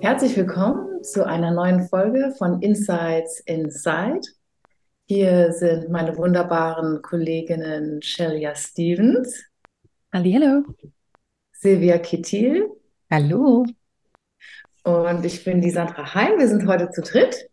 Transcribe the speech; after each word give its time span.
Herzlich 0.00 0.36
willkommen 0.36 1.02
zu 1.02 1.26
einer 1.26 1.50
neuen 1.50 1.88
Folge 1.88 2.34
von 2.36 2.60
Insights 2.60 3.40
Inside. 3.40 4.20
Hier 5.06 5.52
sind 5.52 5.90
meine 5.90 6.16
wunderbaren 6.16 7.00
Kolleginnen 7.00 8.02
Shelia 8.02 8.54
Stevens. 8.54 9.42
Hallo. 10.12 10.64
Silvia 11.52 11.98
Kittil. 11.98 12.68
Hallo. 13.10 13.64
Und 14.84 15.24
ich 15.24 15.44
bin 15.44 15.62
die 15.62 15.70
Sandra 15.70 16.14
Heim. 16.14 16.38
Wir 16.38 16.48
sind 16.48 16.66
heute 16.66 16.90
zu 16.90 17.00
dritt. 17.00 17.48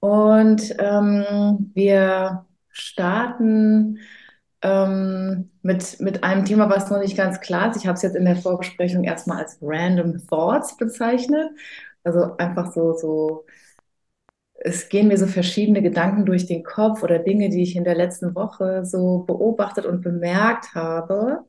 Und 0.00 0.74
ähm, 0.78 1.70
wir 1.74 2.46
starten 2.70 3.98
ähm, 4.62 5.50
mit, 5.62 6.00
mit 6.00 6.24
einem 6.24 6.44
Thema, 6.44 6.68
was 6.70 6.90
noch 6.90 6.98
nicht 7.00 7.16
ganz 7.16 7.40
klar 7.40 7.70
ist. 7.70 7.76
Ich 7.78 7.86
habe 7.86 7.96
es 7.96 8.02
jetzt 8.02 8.16
in 8.16 8.24
der 8.24 8.36
Vorbesprechung 8.36 9.04
erstmal 9.04 9.38
als 9.38 9.58
Random 9.62 10.18
Thoughts 10.28 10.76
bezeichnet. 10.76 11.50
Also 12.04 12.36
einfach 12.38 12.72
so, 12.72 12.94
so, 12.94 13.46
es 14.62 14.88
gehen 14.88 15.08
mir 15.08 15.16
so 15.18 15.26
verschiedene 15.26 15.82
Gedanken 15.82 16.26
durch 16.26 16.46
den 16.46 16.62
Kopf 16.62 17.02
oder 17.02 17.18
Dinge, 17.18 17.48
die 17.48 17.62
ich 17.62 17.76
in 17.76 17.84
der 17.84 17.94
letzten 17.94 18.34
Woche 18.34 18.84
so 18.84 19.20
beobachtet 19.26 19.86
und 19.86 20.02
bemerkt 20.02 20.74
habe. 20.74 21.44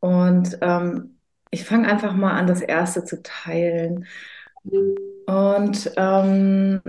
Und 0.00 0.58
ähm, 0.62 1.18
ich 1.50 1.64
fange 1.64 1.88
einfach 1.88 2.14
mal 2.14 2.32
an, 2.38 2.46
das 2.46 2.60
erste 2.62 3.04
zu 3.04 3.22
teilen. 3.22 4.06
Und 5.26 5.92
ähm, 5.96 6.80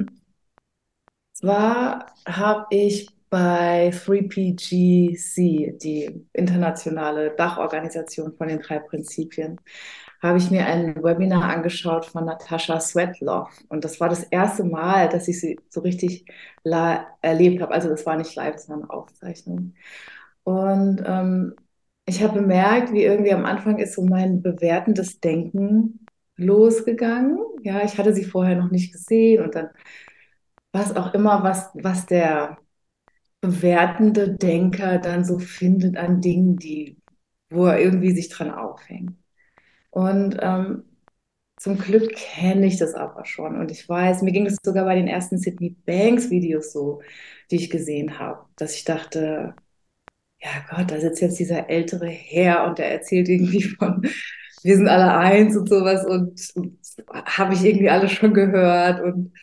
zwar 1.34 2.14
habe 2.28 2.68
ich 2.72 3.10
bei 3.30 3.92
3PGC, 3.94 5.78
die 5.82 6.26
internationale 6.34 7.32
Dachorganisation 7.36 8.34
von 8.38 8.48
den 8.48 8.60
drei 8.60 8.80
Prinzipien, 8.80 9.60
habe 10.22 10.38
ich 10.38 10.52
mir 10.52 10.66
ein 10.66 10.96
Webinar 11.04 11.44
angeschaut 11.46 12.06
von 12.06 12.26
Natascha 12.26 12.80
Swetlov. 12.80 13.50
Und 13.70 13.86
das 13.86 14.00
war 14.00 14.10
das 14.10 14.24
erste 14.24 14.64
Mal, 14.66 15.10
dass 15.10 15.28
ich 15.28 15.40
sie 15.40 15.60
so 15.70 15.82
richtig 15.82 16.26
erlebt 17.22 17.62
habe. 17.62 17.74
Also 17.74 17.90
das 17.90 18.06
war 18.06 18.18
nicht 18.18 18.36
live, 18.36 18.58
sondern 18.58 18.90
Aufzeichnung. 18.90 19.74
Und 20.44 21.04
ähm, 21.06 21.56
ich 22.06 22.24
habe 22.24 22.40
bemerkt, 22.42 22.94
wie 22.94 23.04
irgendwie 23.04 23.34
am 23.34 23.46
Anfang 23.46 23.80
ist 23.80 23.96
so 23.96 24.04
mein 24.04 24.42
bewertendes 24.42 25.20
Denken 25.20 26.06
losgegangen. 26.38 27.40
Ja, 27.64 27.84
ich 27.84 27.98
hatte 27.98 28.14
sie 28.14 28.26
vorher 28.26 28.56
noch 28.58 28.72
nicht 28.72 28.94
gesehen 28.94 29.44
und 29.44 29.56
dann 29.56 29.70
was 30.72 30.96
auch 30.96 31.14
immer, 31.14 31.44
was, 31.44 31.70
was 31.76 32.06
der 32.06 32.58
bewertende 33.42 34.36
Denker 34.36 35.00
dann 35.00 35.24
so 35.24 35.40
findet 35.40 35.98
an 35.98 36.22
Dingen, 36.22 36.58
die, 36.58 36.98
wo 37.50 37.66
er 37.66 37.80
irgendwie 37.80 38.12
sich 38.12 38.30
dran 38.30 38.52
aufhängt. 38.52 39.14
Und 39.92 40.38
ähm, 40.42 40.84
zum 41.58 41.78
Glück 41.78 42.16
kenne 42.16 42.66
ich 42.68 42.78
das 42.78 42.94
aber 42.96 43.26
schon. 43.26 43.58
Und 43.60 43.72
ich 43.72 43.88
weiß, 43.88 44.22
mir 44.22 44.32
ging 44.32 44.46
es 44.46 44.58
sogar 44.64 44.86
bei 44.86 44.96
den 44.96 45.08
ersten 45.08 45.38
Sydney 45.38 45.76
Banks 45.86 46.30
Videos 46.30 46.72
so, 46.72 47.02
die 47.52 47.58
ich 47.58 47.70
gesehen 47.70 48.20
habe, 48.20 48.46
dass 48.56 48.76
ich 48.76 48.86
dachte, 48.86 49.56
ja 50.42 50.50
Gott, 50.70 50.92
da 50.92 51.00
sitzt 51.00 51.22
jetzt 51.22 51.40
dieser 51.40 51.70
ältere 51.70 52.08
Herr 52.08 52.66
und 52.68 52.78
der 52.80 52.92
erzählt 52.92 53.30
irgendwie 53.30 53.64
von, 53.64 54.04
wir 54.64 54.76
sind 54.76 54.88
alle 54.88 55.14
eins 55.18 55.56
und 55.58 55.70
sowas 55.70 56.06
und, 56.06 56.52
und 56.56 56.80
habe 57.08 57.54
ich 57.54 57.64
irgendwie 57.66 57.90
alles 57.90 58.12
schon 58.12 58.34
gehört 58.34 59.02
und 59.02 59.34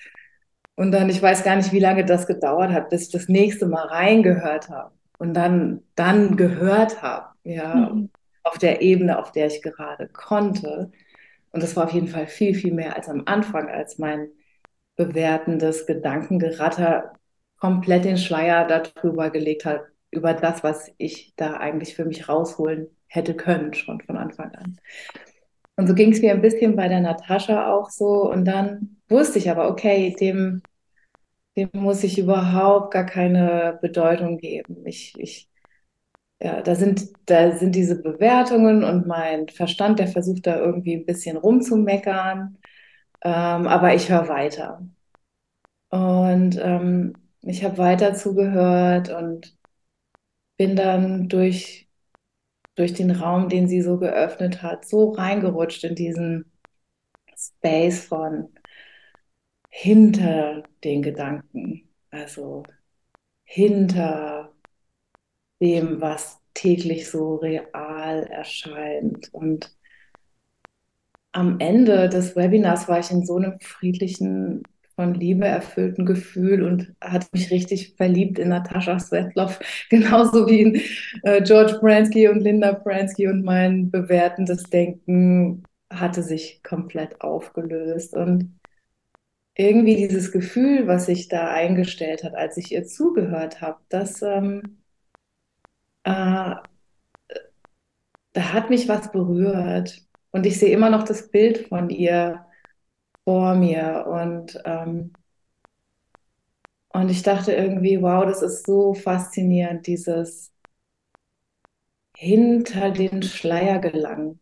und 0.76 0.92
dann, 0.92 1.08
ich 1.08 1.20
weiß 1.20 1.42
gar 1.42 1.56
nicht, 1.56 1.72
wie 1.72 1.80
lange 1.80 2.04
das 2.04 2.26
gedauert 2.26 2.70
hat, 2.70 2.90
bis 2.90 3.06
ich 3.06 3.12
das 3.12 3.28
nächste 3.28 3.66
Mal 3.66 3.86
reingehört 3.86 4.68
habe 4.68 4.92
und 5.18 5.34
dann, 5.34 5.82
dann 5.94 6.36
gehört 6.36 7.02
habe, 7.02 7.28
ja, 7.44 7.74
mhm. 7.74 8.10
auf 8.44 8.58
der 8.58 8.82
Ebene, 8.82 9.18
auf 9.18 9.32
der 9.32 9.46
ich 9.46 9.62
gerade 9.62 10.08
konnte. 10.08 10.90
Und 11.52 11.62
das 11.62 11.74
war 11.76 11.84
auf 11.84 11.92
jeden 11.92 12.08
Fall 12.08 12.26
viel, 12.26 12.54
viel 12.54 12.74
mehr 12.74 12.94
als 12.94 13.08
am 13.08 13.22
Anfang, 13.24 13.68
als 13.68 13.98
mein 13.98 14.28
bewertendes 14.96 15.86
Gedankengeratter 15.86 17.12
komplett 17.58 18.04
den 18.04 18.18
Schleier 18.18 18.66
darüber 18.66 19.30
gelegt 19.30 19.64
hat, 19.64 19.80
über 20.10 20.34
das, 20.34 20.62
was 20.62 20.92
ich 20.98 21.32
da 21.36 21.54
eigentlich 21.54 21.94
für 21.94 22.04
mich 22.04 22.28
rausholen 22.28 22.88
hätte 23.06 23.34
können, 23.34 23.72
schon 23.72 24.02
von 24.02 24.18
Anfang 24.18 24.54
an. 24.54 24.78
Und 25.76 25.86
so 25.86 25.94
ging 25.94 26.12
es 26.12 26.20
mir 26.20 26.32
ein 26.32 26.42
bisschen 26.42 26.76
bei 26.76 26.88
der 26.88 27.00
Natascha 27.00 27.72
auch 27.72 27.88
so. 27.88 28.30
Und 28.30 28.44
dann 28.44 28.95
wusste 29.08 29.38
ich 29.38 29.50
aber, 29.50 29.68
okay, 29.70 30.14
dem, 30.20 30.62
dem 31.56 31.70
muss 31.74 32.04
ich 32.04 32.18
überhaupt 32.18 32.92
gar 32.92 33.06
keine 33.06 33.78
Bedeutung 33.82 34.38
geben. 34.38 34.86
Ich, 34.86 35.14
ich, 35.18 35.50
ja, 36.42 36.62
da 36.62 36.74
sind, 36.76 37.08
da 37.26 37.52
sind 37.56 37.74
diese 37.74 38.02
Bewertungen 38.02 38.84
und 38.84 39.06
mein 39.06 39.48
Verstand, 39.48 39.98
der 40.00 40.08
versucht 40.08 40.46
da 40.46 40.58
irgendwie 40.58 40.96
ein 40.96 41.06
bisschen 41.06 41.36
rumzumeckern. 41.36 42.58
Ähm, 43.24 43.68
aber 43.68 43.94
ich 43.94 44.10
höre 44.10 44.28
weiter. 44.28 44.82
Und 45.90 46.58
ähm, 46.62 47.14
ich 47.42 47.64
habe 47.64 47.78
weiter 47.78 48.14
zugehört 48.14 49.08
und 49.10 49.56
bin 50.56 50.76
dann 50.76 51.28
durch 51.28 51.84
durch 52.76 52.94
den 52.94 53.10
Raum, 53.10 53.48
den 53.50 53.68
sie 53.68 53.82
so 53.82 53.98
geöffnet 53.98 54.62
hat, 54.62 54.86
so 54.86 55.10
reingerutscht 55.12 55.84
in 55.84 55.94
diesen 55.94 56.52
Space 57.36 58.04
von 58.06 58.48
hinter 59.78 60.62
den 60.84 61.02
Gedanken, 61.02 61.86
also 62.10 62.62
hinter 63.44 64.50
dem, 65.60 66.00
was 66.00 66.40
täglich 66.54 67.10
so 67.10 67.36
real 67.36 68.22
erscheint. 68.24 69.28
Und 69.34 69.76
am 71.32 71.60
Ende 71.60 72.08
des 72.08 72.34
Webinars 72.36 72.88
war 72.88 73.00
ich 73.00 73.10
in 73.10 73.26
so 73.26 73.36
einem 73.36 73.60
friedlichen 73.60 74.62
von 74.94 75.12
Liebe 75.12 75.44
erfüllten 75.44 76.06
Gefühl 76.06 76.62
und 76.62 76.94
hat 77.02 77.30
mich 77.34 77.50
richtig 77.50 77.96
verliebt 77.98 78.38
in 78.38 78.48
Natascha 78.48 78.98
Svetlov, 78.98 79.60
genauso 79.90 80.46
wie 80.48 80.62
in 80.62 80.80
äh, 81.22 81.42
George 81.42 81.76
Bransky 81.82 82.28
und 82.28 82.40
Linda 82.40 82.72
Bransky 82.72 83.28
und 83.28 83.44
mein 83.44 83.90
bewertendes 83.90 84.62
Denken 84.62 85.64
hatte 85.90 86.22
sich 86.22 86.62
komplett 86.62 87.20
aufgelöst 87.20 88.14
und 88.16 88.55
irgendwie 89.56 89.96
dieses 89.96 90.32
Gefühl, 90.32 90.86
was 90.86 91.06
sich 91.06 91.28
da 91.28 91.48
eingestellt 91.50 92.24
hat, 92.24 92.34
als 92.34 92.56
ich 92.56 92.72
ihr 92.72 92.84
zugehört 92.86 93.60
habe, 93.60 93.80
das 93.88 94.22
ähm, 94.22 94.78
äh, 96.04 96.54
da 98.32 98.52
hat 98.52 98.70
mich 98.70 98.88
was 98.88 99.10
berührt. 99.12 100.02
Und 100.30 100.46
ich 100.46 100.58
sehe 100.58 100.70
immer 100.72 100.90
noch 100.90 101.04
das 101.04 101.30
Bild 101.30 101.68
von 101.68 101.90
ihr 101.90 102.46
vor 103.24 103.54
mir. 103.54 104.06
Und, 104.08 104.60
ähm, 104.64 105.12
und 106.88 107.10
ich 107.10 107.22
dachte 107.22 107.52
irgendwie, 107.52 108.02
wow, 108.02 108.24
das 108.26 108.42
ist 108.42 108.66
so 108.66 108.94
faszinierend, 108.94 109.86
dieses 109.86 110.52
hinter 112.16 112.90
den 112.90 113.22
Schleier 113.22 113.78
gelangen 113.78 114.40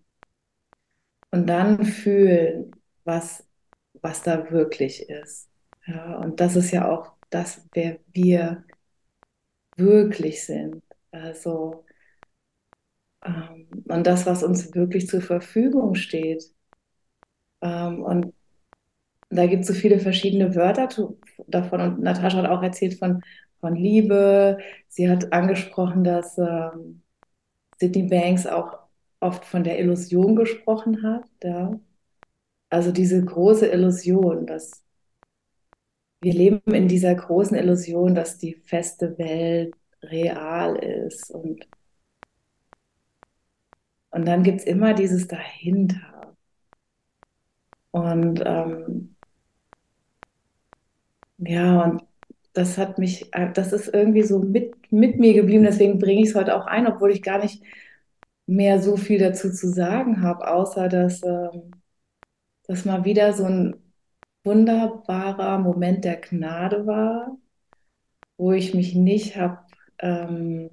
und 1.30 1.46
dann 1.48 1.84
fühlen, 1.84 2.72
was, 3.04 3.44
was 4.04 4.22
da 4.22 4.50
wirklich 4.52 5.08
ist. 5.10 5.50
Ja, 5.86 6.16
und 6.18 6.40
das 6.40 6.56
ist 6.56 6.72
ja 6.72 6.88
auch 6.90 7.14
das, 7.30 7.66
wer 7.74 8.00
wir 8.12 8.64
wirklich 9.76 10.44
sind. 10.44 10.82
Also, 11.12 11.84
ähm, 13.24 13.68
und 13.88 14.06
das, 14.06 14.24
was 14.26 14.42
uns 14.44 14.74
wirklich 14.74 15.08
zur 15.08 15.20
Verfügung 15.22 15.94
steht. 15.96 16.44
Ähm, 17.62 18.02
und 18.02 18.32
da 19.30 19.46
gibt 19.46 19.62
es 19.62 19.68
so 19.68 19.74
viele 19.74 19.98
verschiedene 20.00 20.54
Wörter 20.54 20.88
davon. 21.48 21.80
Und 21.80 22.00
Natascha 22.00 22.38
hat 22.38 22.46
auch 22.50 22.62
erzählt 22.62 22.98
von, 22.98 23.22
von 23.60 23.74
Liebe. 23.76 24.58
Sie 24.88 25.08
hat 25.10 25.32
angesprochen, 25.32 26.04
dass 26.04 26.38
ähm, 26.38 27.02
Sydney 27.80 28.04
Banks 28.08 28.46
auch 28.46 28.78
oft 29.20 29.44
von 29.46 29.64
der 29.64 29.80
Illusion 29.80 30.36
gesprochen 30.36 31.02
hat. 31.04 31.24
Ja. 31.44 31.78
Also 32.70 32.92
diese 32.92 33.24
große 33.24 33.66
Illusion, 33.66 34.46
dass 34.46 34.84
wir 36.20 36.32
leben 36.32 36.74
in 36.74 36.88
dieser 36.88 37.14
großen 37.14 37.56
Illusion, 37.56 38.14
dass 38.14 38.38
die 38.38 38.54
feste 38.54 39.18
Welt 39.18 39.74
real 40.02 40.76
ist. 40.76 41.30
Und, 41.30 41.66
und 44.10 44.26
dann 44.26 44.42
gibt 44.42 44.60
es 44.60 44.66
immer 44.66 44.94
dieses 44.94 45.28
dahinter. 45.28 46.34
Und 47.90 48.42
ähm, 48.44 49.14
ja, 51.38 51.82
und 51.82 52.02
das 52.54 52.78
hat 52.78 52.98
mich, 52.98 53.32
äh, 53.34 53.52
das 53.52 53.72
ist 53.72 53.92
irgendwie 53.92 54.22
so 54.22 54.38
mit, 54.40 54.74
mit 54.92 55.18
mir 55.18 55.34
geblieben, 55.34 55.64
deswegen 55.64 55.98
bringe 55.98 56.22
ich 56.22 56.28
es 56.30 56.34
heute 56.34 56.56
auch 56.56 56.66
ein, 56.66 56.86
obwohl 56.86 57.10
ich 57.12 57.22
gar 57.22 57.38
nicht 57.38 57.62
mehr 58.46 58.80
so 58.80 58.96
viel 58.96 59.18
dazu 59.18 59.50
zu 59.52 59.68
sagen 59.68 60.22
habe, 60.22 60.48
außer 60.50 60.88
dass 60.88 61.22
ähm, 61.22 61.83
das 62.66 62.84
mal 62.84 63.04
wieder 63.04 63.32
so 63.32 63.44
ein 63.44 63.76
wunderbarer 64.44 65.58
Moment 65.58 66.04
der 66.04 66.16
Gnade 66.16 66.86
war, 66.86 67.36
wo 68.36 68.52
ich 68.52 68.74
mich 68.74 68.94
nicht 68.94 69.36
habe 69.36 69.58
ähm, 69.98 70.70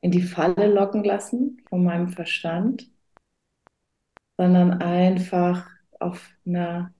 in 0.00 0.10
die 0.10 0.22
Falle 0.22 0.72
locken 0.72 1.04
lassen 1.04 1.62
von 1.68 1.84
meinem 1.84 2.08
Verstand, 2.08 2.90
sondern 4.36 4.80
einfach 4.80 5.68
auf 5.98 6.30
einer 6.46 6.94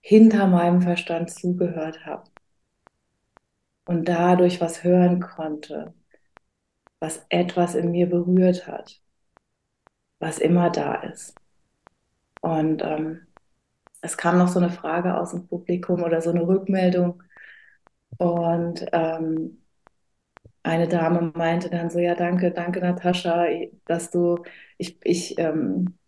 hinter 0.00 0.46
meinem 0.46 0.82
Verstand 0.82 1.30
zugehört 1.30 2.04
habe 2.06 2.30
und 3.86 4.08
dadurch 4.08 4.60
was 4.60 4.84
hören 4.84 5.20
konnte, 5.20 5.94
was 7.00 7.24
etwas 7.28 7.74
in 7.74 7.90
mir 7.90 8.08
berührt 8.08 8.66
hat, 8.68 9.00
was 10.20 10.38
immer 10.38 10.70
da 10.70 10.94
ist. 11.02 11.34
Und 12.40 12.82
ähm, 12.84 13.26
es 14.02 14.16
kam 14.16 14.38
noch 14.38 14.48
so 14.48 14.60
eine 14.60 14.70
Frage 14.70 15.16
aus 15.18 15.32
dem 15.32 15.46
Publikum 15.48 16.02
oder 16.02 16.20
so 16.22 16.30
eine 16.30 16.46
Rückmeldung. 16.46 17.22
Und 18.18 18.86
ähm, 18.92 19.58
eine 20.62 20.88
Dame 20.88 21.32
meinte 21.34 21.70
dann 21.70 21.90
so, 21.90 21.98
ja, 21.98 22.14
danke, 22.14 22.50
danke, 22.52 22.80
Natascha, 22.80 23.46
dass 23.86 24.10
du, 24.10 24.38
ich, 24.76 24.98
ich, 25.04 25.38
ähm, 25.38 25.98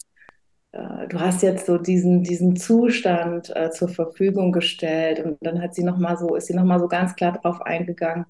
äh, 0.73 1.09
du 1.09 1.21
hast 1.21 1.43
jetzt 1.43 1.67
so 1.67 1.79
diesen, 1.79 2.23
diesen 2.25 2.57
Zustand 2.57 3.55
äh, 3.57 3.71
zur 3.71 3.89
Verfügung 3.89 4.53
gestellt. 4.53 5.21
Und 5.21 5.39
dann 5.43 5.63
hat 5.63 5.75
sie 5.75 5.85
noch 5.85 5.99
mal 5.99 6.17
so, 6.19 6.37
ist 6.37 6.47
sie 6.49 6.55
nochmal 6.55 6.81
so 6.81 6.89
ganz 6.89 7.17
klar 7.17 7.33
darauf 7.33 7.63
eingegangen, 7.63 8.27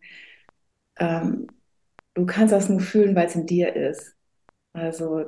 ähm, 0.98 1.46
du 2.14 2.26
kannst 2.26 2.52
das 2.52 2.68
nur 2.68 2.80
fühlen, 2.80 3.14
weil 3.16 3.26
es 3.26 3.36
in 3.36 3.46
dir 3.46 3.74
ist. 3.76 4.16
Also 4.74 5.26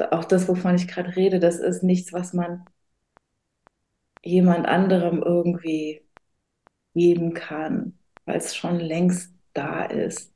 auch 0.00 0.24
das, 0.24 0.48
wovon 0.48 0.74
ich 0.76 0.88
gerade 0.88 1.16
rede, 1.16 1.38
das 1.40 1.58
ist 1.58 1.82
nichts, 1.82 2.12
was 2.12 2.32
man 2.32 2.64
jemand 4.24 4.66
anderem 4.66 5.22
irgendwie 5.22 6.02
geben 6.94 7.34
kann, 7.34 7.98
weil 8.26 8.38
es 8.38 8.56
schon 8.56 8.80
längst 8.80 9.34
da 9.54 9.84
ist. 9.84 10.34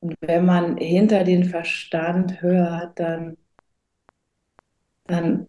Und 0.00 0.16
wenn 0.22 0.46
man 0.46 0.78
hinter 0.78 1.24
den 1.24 1.44
Verstand 1.44 2.42
hört, 2.42 2.98
dann, 3.00 3.36
dann, 5.06 5.46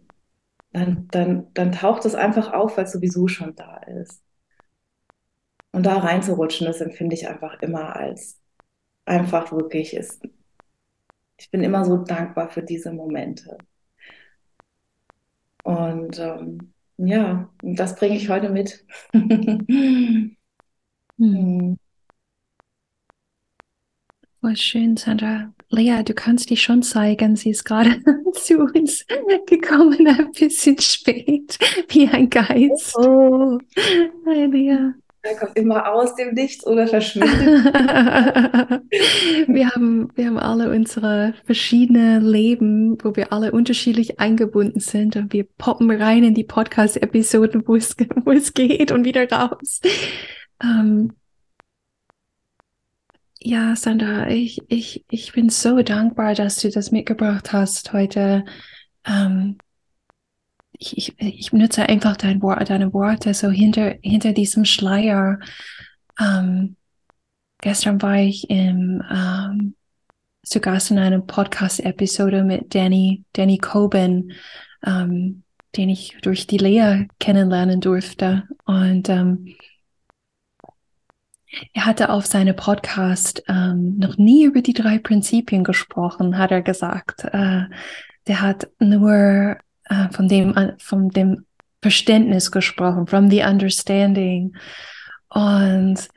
dann, 0.74 1.08
dann, 1.12 1.54
dann 1.56 1.72
taucht 1.74 2.06
es 2.06 2.16
einfach 2.16 2.54
auf, 2.54 2.78
weil 2.78 2.86
es 2.86 2.94
sowieso 2.94 3.28
schon 3.30 3.56
da 3.56 3.78
ist. 3.80 4.24
Und 5.74 5.86
da 5.86 5.98
reinzurutschen, 5.98 6.66
das 6.68 6.80
empfinde 6.82 7.14
ich 7.16 7.28
einfach 7.28 7.62
immer 7.62 7.96
als 7.96 8.40
einfach 9.06 9.52
wirklich 9.52 9.96
ist. 9.96 10.22
Ich 11.42 11.50
bin 11.50 11.64
immer 11.64 11.84
so 11.84 11.98
dankbar 11.98 12.52
für 12.52 12.62
diese 12.62 12.94
Momente. 12.94 13.58
Und 15.64 16.20
ähm, 16.20 16.72
ja, 16.98 17.50
das 17.64 17.96
bringe 17.96 18.16
ich 18.16 18.30
heute 18.30 18.50
mit. 18.50 18.86
hm. 19.12 20.38
Voll 24.40 24.56
schön, 24.56 24.98
Sandra. 24.98 25.52
Lea, 25.70 26.04
du 26.04 26.14
kannst 26.14 26.52
dich 26.52 26.62
schon 26.62 26.84
zeigen. 26.84 27.36
Sie 27.36 27.50
ist 27.50 27.64
gerade 27.64 28.04
zu 28.34 28.60
uns 28.60 29.04
gekommen, 29.48 30.06
ein 30.06 30.32
bisschen 30.34 30.80
spät, 30.80 31.58
wie 31.90 32.08
ein 32.08 32.30
Geist. 32.30 32.96
Oh. 32.98 33.58
Hi, 34.28 34.46
Lea. 34.46 34.94
Er 35.24 35.36
kommt 35.36 35.56
immer 35.56 35.94
aus 35.94 36.16
dem 36.16 36.34
Nichts 36.34 36.66
oder 36.66 36.88
verschwindet. 36.88 37.32
wir, 39.48 39.70
haben, 39.70 40.10
wir 40.16 40.26
haben 40.26 40.40
alle 40.40 40.72
unsere 40.72 41.36
verschiedenen 41.46 42.26
Leben, 42.26 42.98
wo 43.04 43.16
wir 43.16 43.32
alle 43.32 43.52
unterschiedlich 43.52 44.20
eingebunden 44.20 44.80
sind 44.80 45.16
und 45.16 45.32
wir 45.32 45.46
poppen 45.60 45.92
rein 45.92 46.24
in 46.24 46.34
die 46.34 46.44
Podcast-Episoden, 46.44 47.68
wo 47.68 47.76
es, 47.76 47.96
wo 48.26 48.32
es 48.32 48.56
geht 48.56 48.92
und 48.92 49.06
wieder 49.06 49.30
raus. 49.30 49.82
Ähm, 50.60 51.14
ja, 53.40 53.76
Sandra, 53.76 54.28
ich, 54.30 54.60
ich, 54.70 55.06
ich 55.10 55.34
bin 55.34 55.50
so 55.50 55.84
dankbar, 55.84 56.34
dass 56.34 56.58
du 56.58 56.72
das 56.72 56.92
mitgebracht 56.92 57.54
hast 57.54 57.94
heute. 57.94 58.44
Ähm, 59.06 59.58
ich, 60.82 60.98
ich, 60.98 61.16
ich 61.20 61.52
benutze 61.52 61.88
einfach 61.88 62.18
dein 62.18 62.42
Wort, 62.42 62.70
deine 62.70 62.92
Worte 62.92 63.34
so 63.34 63.50
hinter, 63.50 63.96
hinter 64.02 64.34
diesem 64.34 64.66
Schleier. 64.66 65.40
Ähm, 66.20 66.76
gestern 67.62 68.02
war 68.02 68.18
ich 68.18 68.50
im, 68.50 69.04
ähm, 69.10 69.76
zu 70.44 70.60
Gast 70.60 70.90
in 70.90 70.98
einer 70.98 71.22
Podcast-Episode 71.22 72.44
mit 72.44 72.74
Danny, 72.74 73.24
Danny 73.34 73.60
Coben, 73.60 74.34
ähm, 74.84 75.44
den 75.78 75.90
ich 75.90 76.18
durch 76.24 76.48
die 76.48 76.58
Lea 76.58 77.08
kennenlernen 77.20 77.80
durfte. 77.80 78.48
Und 78.66 79.08
ähm, 79.08 79.56
er 81.74 81.86
hatte 81.86 82.10
auf 82.10 82.26
seinem 82.26 82.56
Podcast 82.56 83.44
ähm, 83.48 84.00
noch 84.00 84.18
nie 84.18 84.46
über 84.46 84.64
die 84.64 84.74
drei 84.74 84.98
Prinzipien 84.98 85.64
gesprochen, 85.64 86.40
hat 86.40 86.50
er 86.50 86.64
gesagt. 86.64 87.26
Äh, 87.26 87.66
der 88.28 88.42
hat 88.42 88.68
nur 88.80 89.58
von 90.12 90.28
dem, 90.28 90.56
äh, 90.56 90.74
von 90.78 91.10
dem 91.10 91.46
Verständnis 91.82 92.52
gesprochen, 92.52 93.08
from 93.08 93.30
the 93.30 93.42
understanding. 93.42 94.56
Und 95.30 96.10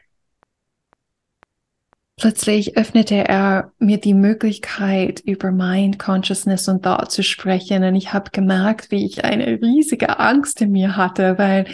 plötzlich 2.17 2.77
öffnete 2.77 3.17
er 3.17 3.73
mir 3.79 3.99
die 3.99 4.15
Möglichkeit, 4.15 5.21
über 5.21 5.51
Mind, 5.51 5.99
Consciousness 5.99 6.69
und 6.69 6.83
Thought 6.83 7.11
zu 7.11 7.23
sprechen. 7.23 7.83
Und 7.85 7.95
ich 7.97 8.13
habe 8.13 8.31
gemerkt, 8.31 8.91
wie 8.91 9.05
ich 9.05 9.25
eine 9.25 9.47
riesige 9.61 10.19
Angst 10.19 10.61
in 10.61 10.73
mir 10.73 10.97
hatte, 10.97 11.39
weil 11.39 11.67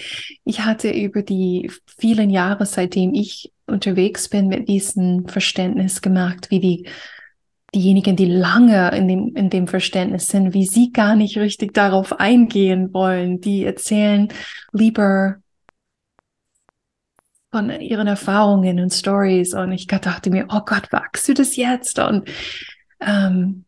ich 0.45 0.61
hatte 0.61 0.91
über 0.91 1.23
die 1.23 1.71
vielen 1.99 2.31
Jahre, 2.31 2.67
seitdem 2.67 3.15
ich 3.15 3.53
unterwegs 3.67 4.29
bin 4.29 4.49
mit 4.49 4.69
diesem 4.69 5.29
Verständnis 5.29 6.01
gemerkt, 6.01 6.51
wie 6.51 6.61
die 6.61 6.87
diejenigen, 7.75 8.17
die 8.17 8.27
lange 8.27 8.91
in 8.97 9.09
dem, 9.09 9.37
in 9.37 9.51
dem 9.51 9.67
Verständnis 9.67 10.27
sind, 10.27 10.55
wie 10.55 10.67
sie 10.67 10.93
gar 10.93 11.15
nicht 11.15 11.39
richtig 11.39 11.73
darauf 11.75 12.19
eingehen 12.19 12.93
wollen, 12.93 13.41
die 13.41 13.65
erzählen 13.65 14.29
lieber 14.73 15.37
von 17.51 17.71
ihren 17.71 18.07
Erfahrungen 18.07 18.81
und 18.81 18.93
Stories. 18.93 19.55
Und 19.55 19.73
ich 19.73 19.87
dachte 19.87 20.31
mir, 20.31 20.47
oh 20.51 20.61
Gott, 20.65 20.93
wachst 20.93 21.29
du 21.29 21.35
das 21.35 21.57
jetzt? 21.57 21.99
Und 21.99 22.29
ähm, 23.01 23.65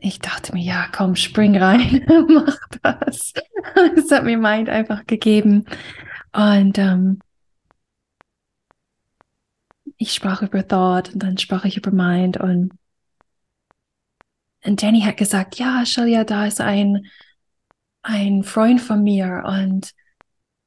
ich 0.00 0.20
dachte 0.20 0.52
mir, 0.54 0.62
ja, 0.62 0.86
komm, 0.92 1.16
spring 1.16 1.56
rein, 1.56 2.04
mach 2.28 2.58
das. 2.82 3.32
Das 3.94 4.10
hat 4.10 4.24
mir 4.24 4.36
Mind 4.36 4.68
einfach 4.68 5.06
gegeben. 5.06 5.66
Und 6.32 6.78
ähm, 6.78 7.20
ich 10.02 10.12
sprach 10.12 10.42
über 10.42 10.66
Thought 10.66 11.14
und 11.14 11.22
dann 11.22 11.38
sprach 11.38 11.64
ich 11.64 11.76
über 11.76 11.90
Mind 11.90 12.36
und, 12.36 12.72
und 14.64 14.82
Danny 14.82 15.02
hat 15.02 15.16
gesagt, 15.16 15.56
ja, 15.56 15.86
Shalia, 15.86 16.24
da 16.24 16.46
ist 16.46 16.60
ein, 16.60 17.06
ein 18.02 18.42
Freund 18.42 18.80
von 18.80 19.02
mir 19.02 19.44
und 19.46 19.92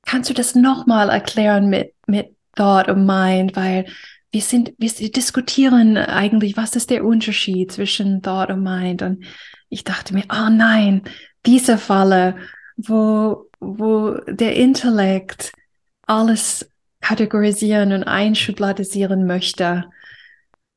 kannst 0.06 0.30
du 0.30 0.34
das 0.34 0.56
nochmal 0.56 1.10
erklären 1.10 1.68
mit, 1.70 1.94
mit 2.08 2.36
Thought 2.56 2.90
und 2.90 3.06
Mind, 3.06 3.56
weil 3.56 3.86
wir 4.32 4.42
sind, 4.42 4.74
wir 4.78 4.90
diskutieren 5.12 5.98
eigentlich, 5.98 6.58
was 6.58 6.76
ist 6.76 6.90
der 6.90 7.06
Unterschied 7.06 7.72
zwischen 7.72 8.22
Thought 8.22 8.52
und 8.52 8.64
Mind? 8.64 9.02
Und 9.02 9.26
ich 9.70 9.84
dachte 9.84 10.14
mir, 10.14 10.24
oh 10.30 10.50
nein, 10.50 11.04
diese 11.46 11.78
Falle, 11.78 12.38
wo, 12.78 13.50
wo 13.60 14.14
der 14.28 14.56
Intellekt 14.56 15.54
alles 16.06 16.70
kategorisieren 17.06 17.92
und 17.94 18.04
einschubladisieren 18.04 19.28
möchte. 19.28 19.86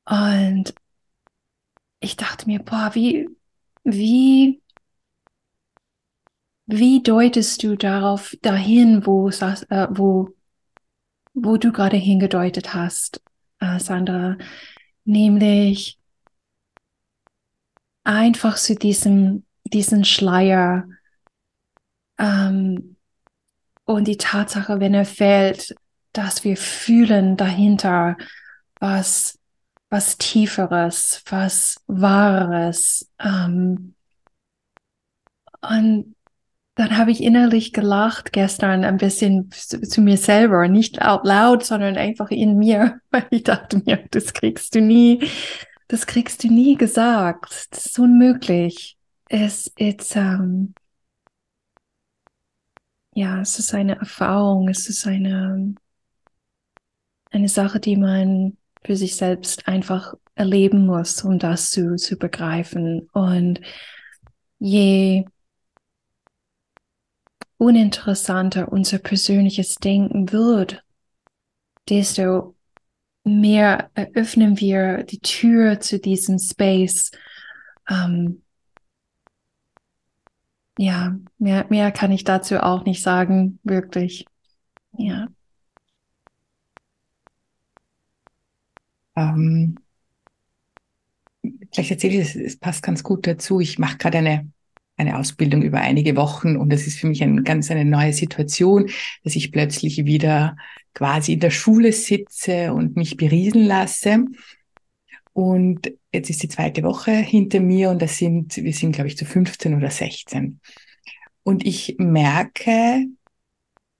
Und 0.04 0.74
ich 2.00 2.16
dachte 2.16 2.46
mir, 2.46 2.58
boah, 2.58 2.90
wie, 2.92 3.30
wie, 3.82 4.60
wie 6.66 7.02
deutest 7.02 7.62
du 7.62 7.76
darauf 7.76 8.36
dahin, 8.42 9.06
wo, 9.06 9.30
äh, 9.30 9.86
wo, 9.90 10.34
wo 11.32 11.56
du 11.56 11.72
gerade 11.72 11.96
hingedeutet 11.96 12.74
hast, 12.74 13.22
äh, 13.60 13.80
Sandra, 13.80 14.36
nämlich 15.04 15.98
einfach 18.04 18.58
zu 18.58 18.74
diesem, 18.74 19.46
diesen 19.64 20.04
Schleier 20.04 20.88
ähm, 22.18 22.96
und 23.86 24.06
die 24.06 24.18
Tatsache, 24.18 24.78
wenn 24.78 24.92
er 24.92 25.06
fällt, 25.06 25.74
dass 26.12 26.44
wir 26.44 26.56
fühlen 26.56 27.36
dahinter 27.36 28.16
was, 28.80 29.38
was 29.90 30.18
Tieferes, 30.18 31.22
was 31.28 31.82
Wahres. 31.86 33.10
Ähm, 33.18 33.94
und 35.60 36.14
dann 36.78 36.96
habe 36.96 37.10
ich 37.10 37.22
innerlich 37.22 37.72
gelacht 37.72 38.32
gestern 38.32 38.84
ein 38.84 38.98
bisschen 38.98 39.50
zu, 39.50 39.80
zu, 39.80 40.00
mir 40.00 40.16
selber, 40.16 40.68
nicht 40.68 41.02
out 41.02 41.26
loud, 41.26 41.64
sondern 41.64 41.96
einfach 41.96 42.30
in 42.30 42.56
mir, 42.56 43.00
weil 43.10 43.26
ich 43.30 43.42
dachte 43.42 43.82
mir, 43.84 44.04
das 44.12 44.32
kriegst 44.32 44.76
du 44.76 44.80
nie, 44.80 45.28
das 45.88 46.06
kriegst 46.06 46.44
du 46.44 46.48
nie 46.48 46.76
gesagt. 46.76 47.66
Das 47.70 47.86
ist 47.86 47.98
unmöglich. 47.98 48.96
Es, 49.28 49.72
it's, 49.76 50.14
um, 50.14 50.74
ja, 53.12 53.40
es 53.40 53.58
ist 53.58 53.74
eine 53.74 53.96
Erfahrung, 53.96 54.68
es 54.68 54.88
ist 54.88 55.04
eine, 55.06 55.74
eine 57.30 57.48
Sache, 57.48 57.80
die 57.80 57.96
man 57.96 58.56
für 58.84 58.96
sich 58.96 59.16
selbst 59.16 59.68
einfach 59.68 60.14
erleben 60.34 60.86
muss, 60.86 61.22
um 61.22 61.38
das 61.38 61.70
zu, 61.70 61.96
zu 61.96 62.16
begreifen. 62.16 63.08
Und 63.12 63.60
je 64.58 65.24
uninteressanter 67.56 68.70
unser 68.70 68.98
persönliches 68.98 69.74
Denken 69.76 70.32
wird, 70.32 70.84
desto 71.88 72.54
mehr 73.24 73.90
eröffnen 73.94 74.58
wir 74.60 75.02
die 75.04 75.20
Tür 75.20 75.80
zu 75.80 75.98
diesem 75.98 76.38
Space. 76.38 77.10
Ähm, 77.88 78.42
ja, 80.78 81.18
mehr, 81.38 81.66
mehr 81.68 81.90
kann 81.90 82.12
ich 82.12 82.24
dazu 82.24 82.62
auch 82.62 82.84
nicht 82.84 83.02
sagen, 83.02 83.58
wirklich. 83.64 84.24
Ja. 84.92 85.28
Ähm, 89.18 89.76
vielleicht 91.72 91.90
erzähle 91.90 92.14
ich 92.14 92.20
es, 92.20 92.36
es 92.36 92.56
passt 92.58 92.82
ganz 92.82 93.02
gut 93.02 93.26
dazu. 93.26 93.60
Ich 93.60 93.78
mache 93.78 93.98
gerade 93.98 94.18
eine 94.18 94.50
eine 94.98 95.16
Ausbildung 95.16 95.62
über 95.62 95.80
einige 95.80 96.16
Wochen 96.16 96.56
und 96.56 96.72
das 96.72 96.86
ist 96.86 96.98
für 96.98 97.06
mich 97.06 97.22
eine 97.22 97.42
ganz 97.42 97.70
eine 97.70 97.84
neue 97.84 98.12
Situation, 98.12 98.90
dass 99.22 99.36
ich 99.36 99.52
plötzlich 99.52 100.04
wieder 100.04 100.56
quasi 100.92 101.34
in 101.34 101.40
der 101.40 101.50
Schule 101.50 101.92
sitze 101.92 102.74
und 102.74 102.96
mich 102.96 103.16
beriesen 103.16 103.64
lasse. 103.64 104.24
Und 105.32 105.92
jetzt 106.12 106.30
ist 106.30 106.42
die 106.42 106.48
zweite 106.48 106.82
Woche 106.82 107.12
hinter 107.12 107.60
mir 107.60 107.90
und 107.90 108.02
das 108.02 108.18
sind, 108.18 108.56
wir 108.56 108.72
sind, 108.72 108.92
glaube 108.92 109.06
ich, 109.06 109.16
zu 109.16 109.24
15 109.24 109.74
oder 109.74 109.90
16. 109.90 110.60
Und 111.44 111.64
ich 111.64 111.94
merke, 111.98 113.06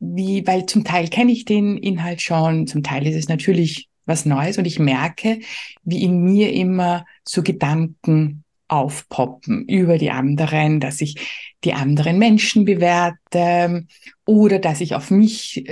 wie, 0.00 0.44
weil 0.46 0.66
zum 0.66 0.82
Teil 0.82 1.08
kenne 1.08 1.30
ich 1.30 1.44
den 1.44 1.76
Inhalt 1.76 2.22
schon, 2.22 2.66
zum 2.66 2.82
Teil 2.82 3.06
ist 3.06 3.16
es 3.16 3.28
natürlich 3.28 3.87
was 4.08 4.24
Neues 4.24 4.58
und 4.58 4.64
ich 4.64 4.78
merke, 4.78 5.40
wie 5.84 6.02
in 6.02 6.24
mir 6.24 6.52
immer 6.52 7.04
so 7.24 7.42
Gedanken 7.42 8.44
aufpoppen 8.68 9.66
über 9.66 9.98
die 9.98 10.10
anderen, 10.10 10.80
dass 10.80 11.00
ich 11.00 11.16
die 11.64 11.72
anderen 11.72 12.18
Menschen 12.18 12.64
bewerte 12.64 13.86
oder 14.26 14.58
dass 14.58 14.80
ich 14.80 14.94
auf 14.94 15.10
mich, 15.10 15.64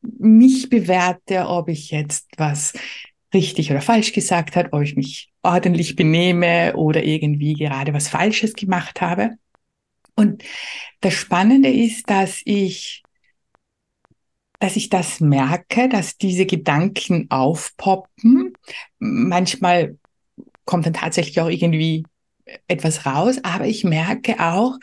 mich 0.00 0.68
bewerte, 0.68 1.48
ob 1.48 1.68
ich 1.68 1.90
jetzt 1.90 2.28
was 2.36 2.72
richtig 3.34 3.70
oder 3.70 3.80
falsch 3.80 4.12
gesagt 4.12 4.56
habe, 4.56 4.72
ob 4.72 4.82
ich 4.82 4.96
mich 4.96 5.30
ordentlich 5.42 5.96
benehme 5.96 6.74
oder 6.76 7.02
irgendwie 7.04 7.54
gerade 7.54 7.92
was 7.92 8.08
Falsches 8.08 8.54
gemacht 8.54 9.00
habe. 9.00 9.36
Und 10.14 10.42
das 11.00 11.12
Spannende 11.12 11.68
ist, 11.68 12.08
dass 12.08 12.40
ich 12.44 13.02
dass 14.58 14.76
ich 14.76 14.88
das 14.88 15.20
merke, 15.20 15.88
dass 15.88 16.16
diese 16.16 16.46
Gedanken 16.46 17.30
aufpoppen. 17.30 18.54
Manchmal 18.98 19.98
kommt 20.64 20.86
dann 20.86 20.94
tatsächlich 20.94 21.40
auch 21.40 21.48
irgendwie 21.48 22.04
etwas 22.66 23.06
raus, 23.06 23.38
aber 23.42 23.66
ich 23.66 23.84
merke 23.84 24.40
auch, 24.40 24.78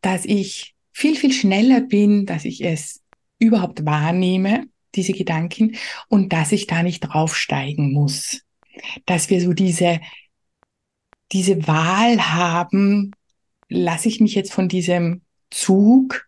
dass 0.00 0.24
ich 0.24 0.74
viel, 0.92 1.16
viel 1.16 1.32
schneller 1.32 1.80
bin, 1.80 2.26
dass 2.26 2.44
ich 2.44 2.64
es 2.64 3.02
überhaupt 3.38 3.84
wahrnehme, 3.84 4.64
diese 4.94 5.12
Gedanken, 5.12 5.76
und 6.08 6.32
dass 6.32 6.52
ich 6.52 6.66
da 6.66 6.82
nicht 6.82 7.00
draufsteigen 7.00 7.92
muss. 7.92 8.42
Dass 9.06 9.28
wir 9.28 9.40
so 9.40 9.52
diese, 9.52 10.00
diese 11.32 11.66
Wahl 11.66 12.32
haben, 12.32 13.12
lasse 13.68 14.08
ich 14.08 14.20
mich 14.20 14.34
jetzt 14.34 14.52
von 14.52 14.68
diesem 14.68 15.22
Zug 15.50 16.26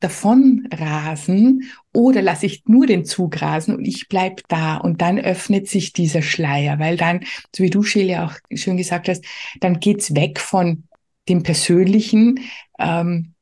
davon 0.00 0.68
rasen 0.72 1.70
oder 1.92 2.22
lasse 2.22 2.46
ich 2.46 2.64
nur 2.66 2.86
den 2.86 3.04
Zug 3.04 3.40
rasen 3.40 3.74
und 3.76 3.84
ich 3.84 4.08
bleib 4.08 4.46
da. 4.48 4.76
Und 4.76 5.00
dann 5.00 5.18
öffnet 5.18 5.68
sich 5.68 5.92
dieser 5.92 6.22
Schleier, 6.22 6.78
weil 6.78 6.96
dann, 6.96 7.20
so 7.54 7.62
wie 7.62 7.70
du 7.70 7.82
Sheila 7.82 8.26
auch 8.26 8.34
schön 8.54 8.76
gesagt 8.76 9.08
hast, 9.08 9.24
dann 9.60 9.80
geht's 9.80 10.14
weg 10.14 10.40
von 10.40 10.84
dem 11.28 11.42
Persönlichen, 11.42 12.40
ähm, 12.78 13.34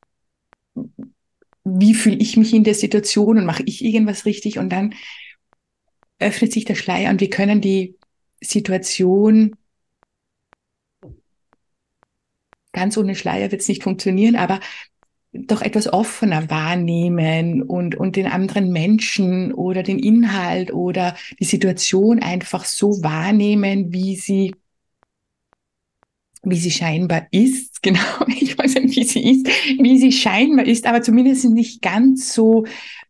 wie 1.64 1.94
fühle 1.94 2.16
ich 2.16 2.36
mich 2.36 2.52
in 2.52 2.64
der 2.64 2.74
Situation 2.74 3.38
und 3.38 3.46
mache 3.46 3.62
ich 3.64 3.84
irgendwas 3.84 4.26
richtig? 4.26 4.58
Und 4.58 4.70
dann 4.70 4.94
öffnet 6.18 6.52
sich 6.52 6.64
der 6.64 6.74
Schleier 6.74 7.10
und 7.10 7.20
wir 7.20 7.30
können 7.30 7.60
die 7.60 7.96
Situation 8.42 9.56
ganz 12.74 12.98
ohne 12.98 13.14
Schleier 13.14 13.50
wird 13.50 13.62
es 13.62 13.68
nicht 13.68 13.82
funktionieren, 13.82 14.36
aber 14.36 14.60
doch 15.34 15.62
etwas 15.62 15.92
offener 15.92 16.48
wahrnehmen 16.48 17.62
und, 17.62 17.96
und 17.96 18.16
den 18.16 18.26
anderen 18.26 18.70
Menschen 18.70 19.52
oder 19.52 19.82
den 19.82 19.98
Inhalt 19.98 20.72
oder 20.72 21.16
die 21.40 21.44
Situation 21.44 22.20
einfach 22.20 22.64
so 22.64 23.02
wahrnehmen, 23.02 23.92
wie 23.92 24.14
sie, 24.16 24.54
wie 26.42 26.56
sie 26.56 26.70
scheinbar 26.70 27.26
ist. 27.30 27.72
Genau, 27.84 28.00
ich 28.28 28.56
weiß 28.56 28.76
nicht, 28.76 28.96
wie 28.96 29.04
sie 29.04 29.30
ist, 29.30 29.46
wie 29.46 29.98
sie 29.98 30.10
scheinbar 30.10 30.64
ist, 30.64 30.86
aber 30.86 31.02
zumindest 31.02 31.44
nicht 31.44 31.82
ganz 31.82 32.32
so 32.32 32.64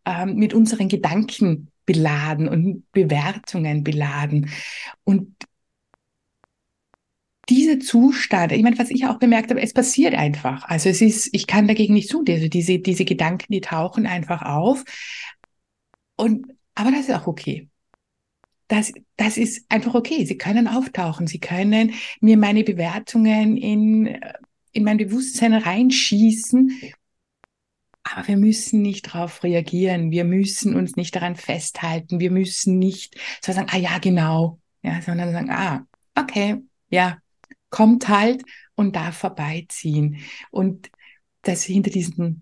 ähm, 0.05 0.35
mit 0.35 0.53
unseren 0.53 0.89
Gedanken 0.89 1.71
beladen 1.85 2.49
und 2.49 2.83
Bewertungen 2.91 3.85
beladen. 3.85 4.49
Und 5.05 5.33
dieser 7.49 7.79
Zustand, 7.79 8.51
ich 8.51 8.63
meine, 8.63 8.77
was 8.77 8.89
ich 8.89 9.05
auch 9.05 9.19
bemerkt 9.19 9.49
habe, 9.49 9.61
es 9.61 9.73
passiert 9.73 10.15
einfach. 10.15 10.63
Also 10.63 10.89
es 10.89 11.01
ist, 11.01 11.29
ich 11.31 11.47
kann 11.47 11.67
dagegen 11.67 11.93
nicht 11.93 12.09
tun. 12.09 12.25
Also 12.27 12.47
diese, 12.47 12.79
diese 12.79 13.05
Gedanken, 13.05 13.51
die 13.51 13.61
tauchen 13.61 14.07
einfach 14.07 14.41
auf. 14.41 14.83
Und, 16.15 16.47
aber 16.73 16.91
das 16.91 17.01
ist 17.01 17.13
auch 17.13 17.27
okay. 17.27 17.69
Das, 18.67 18.93
das 19.17 19.37
ist 19.37 19.65
einfach 19.69 19.93
okay. 19.93 20.25
Sie 20.25 20.37
können 20.37 20.67
auftauchen. 20.67 21.27
Sie 21.27 21.39
können 21.39 21.93
mir 22.19 22.37
meine 22.37 22.63
Bewertungen 22.63 23.57
in, 23.57 24.19
in 24.71 24.83
mein 24.83 24.97
Bewusstsein 24.97 25.53
reinschießen. 25.53 26.71
Aber 28.03 28.27
wir 28.27 28.37
müssen 28.37 28.81
nicht 28.81 29.07
darauf 29.07 29.43
reagieren. 29.43 30.11
Wir 30.11 30.25
müssen 30.25 30.75
uns 30.75 30.95
nicht 30.95 31.15
daran 31.15 31.35
festhalten. 31.35 32.19
Wir 32.19 32.31
müssen 32.31 32.79
nicht 32.79 33.19
so 33.43 33.51
sagen, 33.51 33.67
ah 33.71 33.77
ja, 33.77 33.99
genau. 33.99 34.59
Ja, 34.81 35.01
sondern 35.01 35.31
sagen, 35.31 35.49
ah, 35.49 35.85
okay, 36.15 36.57
ja, 36.89 37.17
kommt 37.75 38.07
halt 38.07 38.41
und 38.75 38.95
darf 38.95 39.17
vorbeiziehen. 39.17 40.21
Und 40.49 40.89
das 41.41 41.63
hinter 41.63 41.91
diesen 41.91 42.41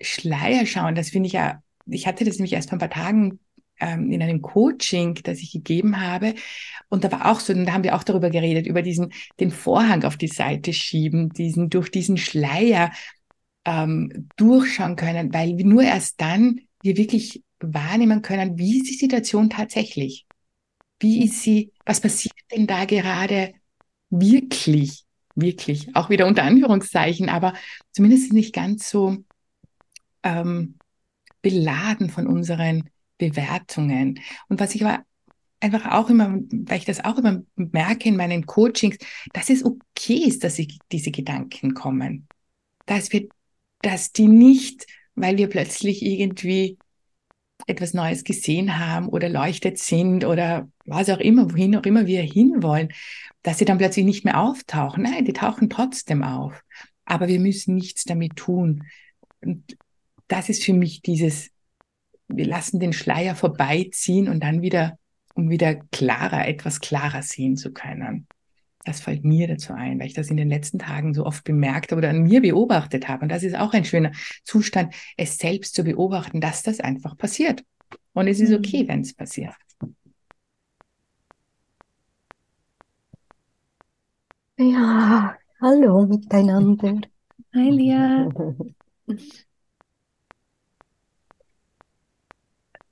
Schleier 0.00 0.66
schauen, 0.66 0.94
das 0.94 1.10
finde 1.10 1.26
ich 1.26 1.32
ja, 1.32 1.64
ich 1.86 2.06
hatte 2.06 2.24
das 2.24 2.36
nämlich 2.36 2.52
erst 2.52 2.68
vor 2.68 2.76
ein 2.76 2.78
paar 2.78 2.88
Tagen 2.88 3.40
ähm, 3.80 4.12
in 4.12 4.22
einem 4.22 4.40
Coaching, 4.40 5.14
das 5.24 5.40
ich 5.40 5.50
gegeben 5.50 6.00
habe. 6.00 6.36
Und 6.88 7.02
da 7.02 7.10
war 7.10 7.32
auch 7.32 7.40
so, 7.40 7.52
und 7.52 7.66
da 7.66 7.72
haben 7.72 7.82
wir 7.82 7.96
auch 7.96 8.04
darüber 8.04 8.30
geredet, 8.30 8.68
über 8.68 8.82
diesen, 8.82 9.12
den 9.40 9.50
Vorhang 9.50 10.04
auf 10.04 10.16
die 10.16 10.28
Seite 10.28 10.72
schieben, 10.72 11.30
diesen, 11.30 11.68
durch 11.68 11.90
diesen 11.90 12.16
Schleier 12.16 12.92
ähm, 13.64 14.28
durchschauen 14.36 14.94
können, 14.94 15.34
weil 15.34 15.58
wir 15.58 15.64
nur 15.64 15.82
erst 15.82 16.20
dann 16.20 16.60
wir 16.82 16.96
wirklich 16.96 17.42
wahrnehmen 17.58 18.22
können, 18.22 18.58
wie 18.58 18.78
ist 18.78 18.88
die 18.90 18.94
Situation 18.94 19.50
tatsächlich? 19.50 20.24
Wie 21.00 21.24
ist 21.24 21.42
sie, 21.42 21.72
was 21.84 22.00
passiert 22.00 22.34
denn 22.52 22.68
da 22.68 22.84
gerade 22.84 23.54
wirklich, 24.12 25.04
wirklich, 25.34 25.96
auch 25.96 26.10
wieder 26.10 26.26
unter 26.26 26.44
Anführungszeichen, 26.44 27.28
aber 27.28 27.54
zumindest 27.92 28.32
nicht 28.32 28.54
ganz 28.54 28.88
so 28.90 29.16
ähm, 30.22 30.76
beladen 31.40 32.10
von 32.10 32.26
unseren 32.26 32.90
Bewertungen. 33.18 34.20
Und 34.48 34.60
was 34.60 34.74
ich 34.74 34.84
aber 34.84 35.04
einfach 35.60 35.90
auch 35.92 36.10
immer, 36.10 36.38
weil 36.50 36.78
ich 36.78 36.84
das 36.84 37.04
auch 37.04 37.18
immer 37.18 37.42
merke 37.56 38.08
in 38.08 38.16
meinen 38.16 38.46
Coachings, 38.46 38.98
dass 39.32 39.48
es 39.48 39.64
okay 39.64 40.24
ist, 40.26 40.44
dass 40.44 40.58
ich 40.58 40.78
diese 40.90 41.10
Gedanken 41.10 41.74
kommen. 41.74 42.28
Dass 42.86 43.12
wir, 43.12 43.28
dass 43.80 44.12
die 44.12 44.28
nicht, 44.28 44.86
weil 45.14 45.38
wir 45.38 45.48
plötzlich 45.48 46.02
irgendwie 46.02 46.78
etwas 47.66 47.94
Neues 47.94 48.24
gesehen 48.24 48.78
haben 48.78 49.08
oder 49.08 49.28
leuchtet 49.28 49.78
sind 49.78 50.24
oder 50.24 50.68
was 50.84 51.10
auch 51.10 51.18
immer, 51.18 51.50
wohin 51.52 51.76
auch 51.76 51.84
immer 51.84 52.06
wir 52.06 52.22
hinwollen, 52.22 52.92
dass 53.42 53.58
sie 53.58 53.64
dann 53.64 53.78
plötzlich 53.78 54.04
nicht 54.04 54.24
mehr 54.24 54.40
auftauchen. 54.40 55.02
Nein, 55.04 55.24
die 55.24 55.32
tauchen 55.32 55.70
trotzdem 55.70 56.22
auf. 56.22 56.62
Aber 57.04 57.28
wir 57.28 57.40
müssen 57.40 57.74
nichts 57.74 58.04
damit 58.04 58.36
tun. 58.36 58.84
Und 59.40 59.76
das 60.28 60.48
ist 60.48 60.64
für 60.64 60.72
mich 60.72 61.02
dieses, 61.02 61.50
wir 62.28 62.46
lassen 62.46 62.80
den 62.80 62.92
Schleier 62.92 63.34
vorbeiziehen 63.34 64.28
und 64.28 64.42
dann 64.42 64.62
wieder, 64.62 64.98
um 65.34 65.50
wieder 65.50 65.74
klarer, 65.90 66.46
etwas 66.46 66.80
klarer 66.80 67.22
sehen 67.22 67.56
zu 67.56 67.72
können. 67.72 68.26
Das 68.84 69.00
fällt 69.00 69.24
mir 69.24 69.46
dazu 69.46 69.74
ein, 69.74 70.00
weil 70.00 70.08
ich 70.08 70.14
das 70.14 70.28
in 70.28 70.36
den 70.36 70.48
letzten 70.48 70.78
Tagen 70.78 71.14
so 71.14 71.24
oft 71.24 71.44
bemerkt 71.44 71.92
oder 71.92 72.10
an 72.10 72.22
mir 72.22 72.40
beobachtet 72.40 73.08
habe. 73.08 73.22
Und 73.22 73.28
das 73.28 73.44
ist 73.44 73.56
auch 73.56 73.72
ein 73.74 73.84
schöner 73.84 74.12
Zustand, 74.44 74.94
es 75.16 75.38
selbst 75.38 75.74
zu 75.74 75.84
beobachten, 75.84 76.40
dass 76.40 76.62
das 76.62 76.80
einfach 76.80 77.16
passiert. 77.16 77.64
Und 78.12 78.26
es 78.26 78.40
ist 78.40 78.50
Mhm. 78.50 78.56
okay, 78.56 78.88
wenn 78.88 79.02
es 79.02 79.14
passiert. 79.14 79.54
Ja, 84.58 85.36
hallo 85.60 86.06
miteinander. 86.06 87.00
Hi, 87.54 87.70
Lia. 87.70 88.28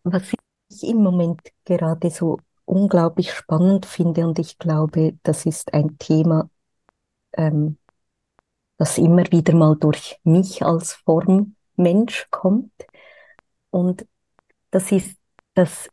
Was 0.05 0.33
ich 0.69 0.83
im 0.88 0.99
Moment 1.02 1.40
gerade 1.64 2.11
so 2.11 2.38
unglaublich 2.67 3.33
spannend 3.33 3.87
finde, 3.87 4.26
und 4.26 4.38
ich 4.38 4.59
glaube, 4.59 5.19
das 5.23 5.47
ist 5.47 5.73
ein 5.75 5.99
Thema, 5.99 6.50
ähm, 7.35 7.79
das 8.79 8.99
immer 8.99 9.25
wieder 9.31 9.55
mal 9.55 9.76
durch 9.76 10.19
mich 10.25 10.62
als 10.64 10.95
Formmensch 10.95 12.29
kommt. 12.31 12.73
Und 13.71 14.07
das 14.73 14.93
ist 14.93 15.19
das 15.55 15.90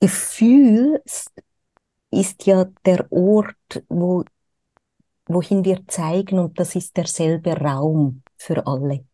Gefühl 0.00 1.00
ist, 1.04 1.30
ist 2.10 2.46
ja 2.46 2.66
der 2.86 3.10
Ort, 3.12 3.84
wo, 3.88 4.24
wohin 5.28 5.64
wir 5.64 5.86
zeigen, 5.88 6.38
und 6.38 6.58
das 6.58 6.74
ist 6.74 6.96
derselbe 6.96 7.56
Raum 7.56 8.22
für 8.36 8.66
alle. 8.66 9.04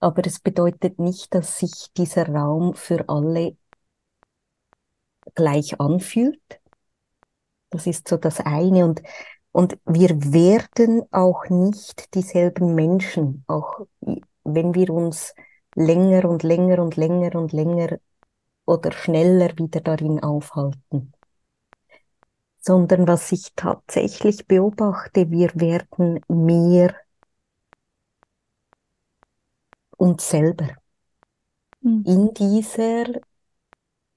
Aber 0.00 0.26
es 0.26 0.40
bedeutet 0.40 0.98
nicht, 0.98 1.34
dass 1.34 1.58
sich 1.58 1.92
dieser 1.96 2.28
Raum 2.28 2.74
für 2.74 3.08
alle 3.08 3.56
gleich 5.34 5.80
anfühlt. 5.80 6.60
Das 7.70 7.86
ist 7.86 8.08
so 8.08 8.16
das 8.16 8.40
eine. 8.40 8.84
Und, 8.84 9.02
und 9.52 9.78
wir 9.86 10.10
werden 10.32 11.02
auch 11.10 11.48
nicht 11.48 12.14
dieselben 12.14 12.74
Menschen, 12.74 13.44
auch 13.46 13.86
wenn 14.44 14.74
wir 14.74 14.90
uns 14.90 15.34
länger 15.74 16.28
und 16.28 16.42
länger 16.42 16.80
und 16.80 16.96
länger 16.96 17.34
und 17.36 17.52
länger 17.52 17.98
oder 18.66 18.92
schneller 18.92 19.56
wieder 19.56 19.80
darin 19.80 20.22
aufhalten. 20.22 21.12
Sondern 22.66 23.06
was 23.06 23.30
ich 23.30 23.52
tatsächlich 23.54 24.46
beobachte, 24.46 25.30
wir 25.30 25.50
werden 25.54 26.20
mehr 26.28 26.94
uns 29.96 30.28
selber 30.30 30.68
Hm. 31.82 32.02
in 32.06 32.34
dieser 32.34 33.20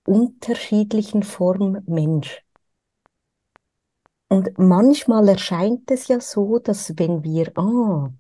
unterschiedlichen 0.06 1.22
Form 1.22 1.84
Mensch. 1.86 2.42
Und 4.30 4.58
manchmal 4.58 5.28
erscheint 5.30 5.90
es 5.92 6.08
ja 6.08 6.20
so, 6.20 6.60
dass 6.60 6.98
wenn 6.98 7.24
wir 7.24 7.52
ah, 7.58 8.12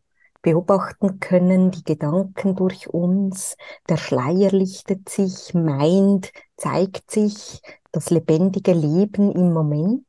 beobachten 0.42 1.20
können, 1.20 1.72
die 1.72 1.84
Gedanken 1.84 2.56
durch 2.56 2.88
uns, 2.90 3.58
der 3.90 3.98
Schleier 3.98 4.52
lichtet 4.52 5.10
sich, 5.10 5.54
meint, 5.54 6.32
zeigt 6.56 7.12
sich, 7.12 7.62
das 7.92 8.10
lebendige 8.10 8.74
Leben 8.74 9.32
im 9.32 9.54
Moment, 9.54 10.06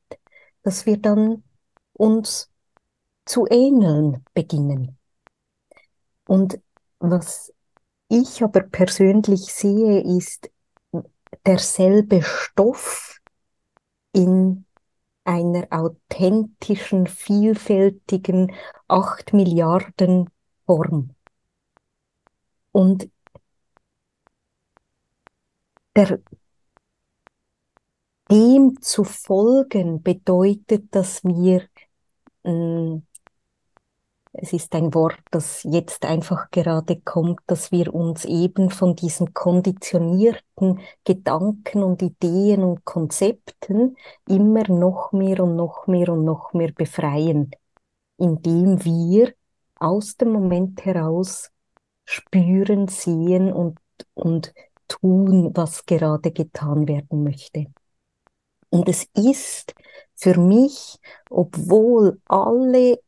dass 0.62 0.86
wir 0.86 0.98
dann 0.98 1.42
uns 1.92 2.50
zu 3.24 3.46
ähneln 3.50 4.24
beginnen. 4.34 4.98
Und 6.26 6.60
was 6.98 7.52
ich 8.08 8.42
aber 8.42 8.62
persönlich 8.62 9.52
sehe, 9.52 10.00
ist 10.00 10.50
derselbe 11.44 12.22
Stoff 12.22 13.20
in 14.12 14.64
einer 15.24 15.66
authentischen, 15.70 17.06
vielfältigen, 17.06 18.52
acht 18.88 19.32
Milliarden 19.34 20.30
Form. 20.66 21.14
Und 22.72 23.10
der, 25.96 26.20
dem 28.30 28.80
zu 28.82 29.04
folgen 29.04 30.02
bedeutet, 30.02 30.94
dass 30.94 31.24
wir, 31.24 31.68
mh, 32.44 33.02
es 34.32 34.52
ist 34.52 34.74
ein 34.74 34.94
Wort, 34.94 35.18
das 35.30 35.62
jetzt 35.64 36.04
einfach 36.04 36.50
gerade 36.50 37.00
kommt, 37.00 37.40
dass 37.46 37.72
wir 37.72 37.94
uns 37.94 38.24
eben 38.24 38.70
von 38.70 38.94
diesen 38.94 39.34
konditionierten 39.34 40.80
Gedanken 41.04 41.82
und 41.82 42.02
Ideen 42.02 42.62
und 42.62 42.84
Konzepten 42.84 43.96
immer 44.28 44.68
noch 44.68 45.12
mehr 45.12 45.40
und 45.42 45.56
noch 45.56 45.86
mehr 45.86 46.10
und 46.10 46.24
noch 46.24 46.52
mehr 46.52 46.72
befreien, 46.72 47.50
indem 48.18 48.84
wir 48.84 49.34
aus 49.76 50.16
dem 50.16 50.32
Moment 50.32 50.84
heraus 50.84 51.50
spüren, 52.04 52.88
sehen 52.88 53.52
und, 53.52 53.78
und 54.14 54.54
tun, 54.88 55.52
was 55.56 55.86
gerade 55.86 56.32
getan 56.32 56.88
werden 56.88 57.24
möchte. 57.24 57.66
Und 58.70 58.88
es 58.88 59.06
ist 59.14 59.74
für 60.14 60.38
mich, 60.38 60.98
obwohl 61.30 62.20
alle 62.26 63.00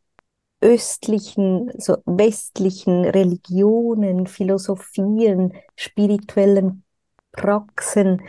östlichen, 0.60 1.72
so 1.78 1.96
westlichen 2.04 3.04
Religionen, 3.04 4.26
Philosophien, 4.26 5.54
spirituellen 5.76 6.84
Praxen, 7.32 8.22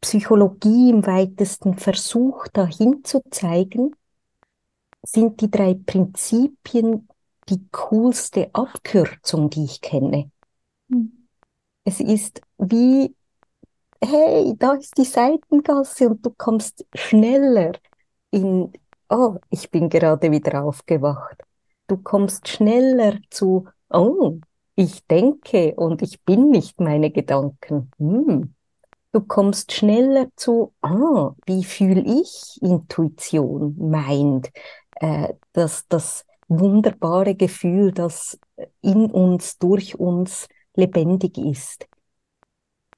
Psychologie 0.00 0.90
im 0.90 1.06
weitesten 1.06 1.78
Versuch 1.78 2.46
dahin 2.48 3.04
zu 3.04 3.22
zeigen, 3.30 3.96
sind 5.02 5.40
die 5.40 5.50
drei 5.50 5.74
Prinzipien 5.74 7.08
die 7.48 7.66
coolste 7.72 8.50
Abkürzung, 8.54 9.50
die 9.50 9.64
ich 9.64 9.80
kenne. 9.80 10.30
Hm. 10.90 11.26
Es 11.84 12.00
ist 12.00 12.40
wie, 12.58 13.14
hey, 14.04 14.54
da 14.58 14.74
ist 14.74 14.96
die 14.98 15.04
Seitengasse 15.04 16.08
und 16.08 16.24
du 16.24 16.30
kommst 16.36 16.84
schneller 16.94 17.72
in, 18.30 18.72
oh, 19.08 19.36
ich 19.50 19.70
bin 19.70 19.88
gerade 19.88 20.30
wieder 20.30 20.64
aufgewacht. 20.64 21.36
Du 21.86 21.96
kommst 21.98 22.48
schneller 22.48 23.18
zu, 23.30 23.68
oh, 23.90 24.38
ich 24.76 25.06
denke 25.06 25.74
und 25.76 26.02
ich 26.02 26.22
bin 26.22 26.50
nicht 26.50 26.80
meine 26.80 27.10
Gedanken. 27.10 27.90
Hm. 27.98 28.54
Du 29.12 29.20
kommst 29.20 29.72
schneller 29.72 30.28
zu, 30.36 30.72
ah, 30.82 31.34
wie 31.46 31.62
fühle 31.62 32.02
ich 32.02 32.60
Intuition, 32.60 33.76
Mind, 33.78 34.50
äh, 34.96 35.34
das, 35.52 35.86
das 35.88 36.24
wunderbare 36.48 37.36
Gefühl, 37.36 37.92
das 37.92 38.38
in 38.82 39.10
uns, 39.10 39.58
durch 39.58 39.98
uns 39.98 40.48
lebendig 40.74 41.38
ist. 41.38 41.86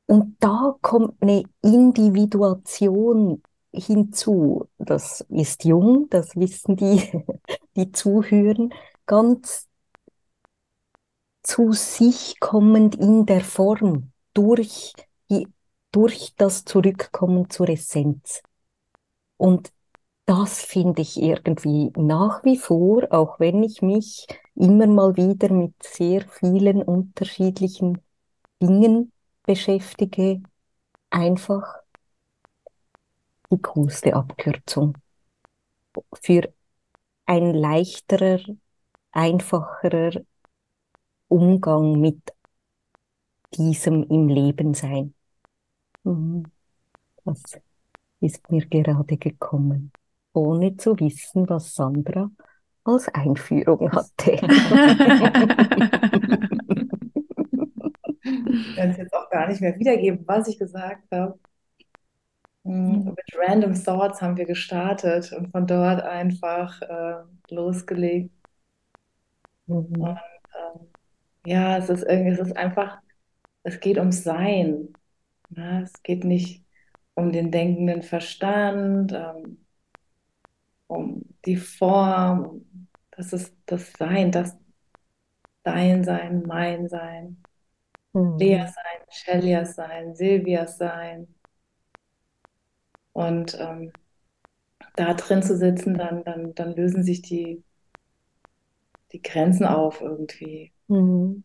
Und 0.07 0.37
da 0.41 0.77
kommt 0.83 1.21
eine 1.21 1.45
Individuation 1.63 3.43
hinzu. 3.73 4.69
Das 4.79 5.25
ist 5.29 5.65
jung, 5.65 6.09
das 6.11 6.37
wissen 6.37 6.77
die, 6.77 7.03
die 7.77 7.93
zuhören, 7.93 8.73
ganz 9.07 9.69
zu 11.43 11.73
sich 11.73 12.41
kommend 12.41 12.97
in 12.97 13.27
der 13.27 13.41
Form, 13.41 14.13
durch, 14.35 14.93
durch 15.93 16.35
das 16.37 16.65
Zurückkommen 16.65 17.49
zur 17.51 17.69
Essenz. 17.69 18.43
Und 19.37 19.73
das 20.27 20.61
finde 20.63 21.03
ich 21.03 21.21
irgendwie 21.23 21.93
nach 21.97 22.45
wie 22.45 22.59
vor, 22.59 23.07
auch 23.11 23.39
wenn 23.39 23.63
ich 23.63 23.81
mich 23.81 24.27
immer 24.55 24.87
mal 24.87 25.17
wieder 25.17 25.53
mit 25.53 25.75
sehr 25.83 26.23
vielen 26.29 26.83
unterschiedlichen 26.83 27.99
Dingen 28.61 29.13
beschäftige, 29.47 30.43
einfach 31.11 31.83
die 33.51 33.59
coolste 33.63 34.15
Abkürzung 34.15 34.97
für 36.21 36.53
ein 37.27 37.55
leichterer, 37.55 38.41
einfacherer 39.13 40.23
Umgang 41.29 42.01
mit 42.01 42.33
diesem 43.55 44.03
im 44.05 44.29
Leben 44.29 44.75
sein. 44.75 45.15
Mhm. 46.05 46.45
Das 47.25 47.43
ist 48.21 48.51
mir 48.51 48.67
gerade 48.67 49.17
gekommen, 49.17 49.93
ohne 50.33 50.77
zu 50.77 50.99
wissen, 51.01 51.49
was 51.49 51.75
Sandra 51.75 52.31
als 52.85 53.09
Einführung 53.09 53.91
hatte. 53.93 54.37
Ich 58.61 58.75
kann 58.75 58.91
es 58.91 58.97
jetzt 58.97 59.15
auch 59.15 59.31
gar 59.31 59.49
nicht 59.49 59.61
mehr 59.61 59.79
wiedergeben, 59.79 60.25
was 60.27 60.49
ich 60.49 60.59
gesagt 60.59 61.05
habe. 61.13 61.39
Mm, 62.65 63.15
Mit 63.17 63.37
Random 63.37 63.75
Thoughts 63.75 64.21
haben 64.21 64.37
wir 64.37 64.45
gestartet 64.47 65.33
und 65.33 65.51
von 65.51 65.67
dort 65.67 66.03
einfach 66.03 66.81
äh, 66.83 67.23
losgelegt. 67.51 68.31
Mhm. 69.67 70.19
Ähm, 70.55 70.89
ja, 71.47 71.79
es 71.79 71.91
ist 71.91 72.05
irgendwie, 72.05 72.33
es 72.33 72.41
ist 72.41 72.57
einfach, 72.57 73.01
es 73.65 73.81
geht 73.81 73.99
ums 73.99 74.25
Sein. 74.25 74.89
Ne? 75.51 75.83
Es 75.85 76.03
geht 76.03 76.25
nicht 76.25 76.65
um 77.15 77.33
den 77.33 77.51
denkenden 77.53 78.03
Verstand. 78.03 79.13
Ähm, 79.13 79.67
um 80.89 81.23
die 81.45 81.57
Form, 81.57 82.67
das 83.11 83.33
ist 83.33 83.55
das 83.67 83.93
Sein, 83.95 84.31
das 84.33 84.57
Dein 85.65 86.03
Sein, 86.03 86.45
mein 86.47 86.89
Sein, 86.89 87.46
Mhm. 88.17 88.39
Lea 88.39 88.67
Sein, 88.67 89.03
Shelias 89.11 89.75
Sein, 89.77 90.15
Silvias 90.15 90.79
Sein. 90.79 91.29
Und 93.13 93.59
ähm, 93.61 93.93
da 94.97 95.13
drin 95.15 95.43
zu 95.43 95.57
sitzen, 95.57 95.95
dann, 95.99 96.25
dann, 96.25 96.55
dann 96.55 96.75
lösen 96.75 97.03
sich 97.03 97.21
die, 97.23 97.63
die 99.13 99.21
Grenzen 99.21 99.67
auf 99.67 100.01
irgendwie. 100.01 100.73
Mhm. 100.89 101.43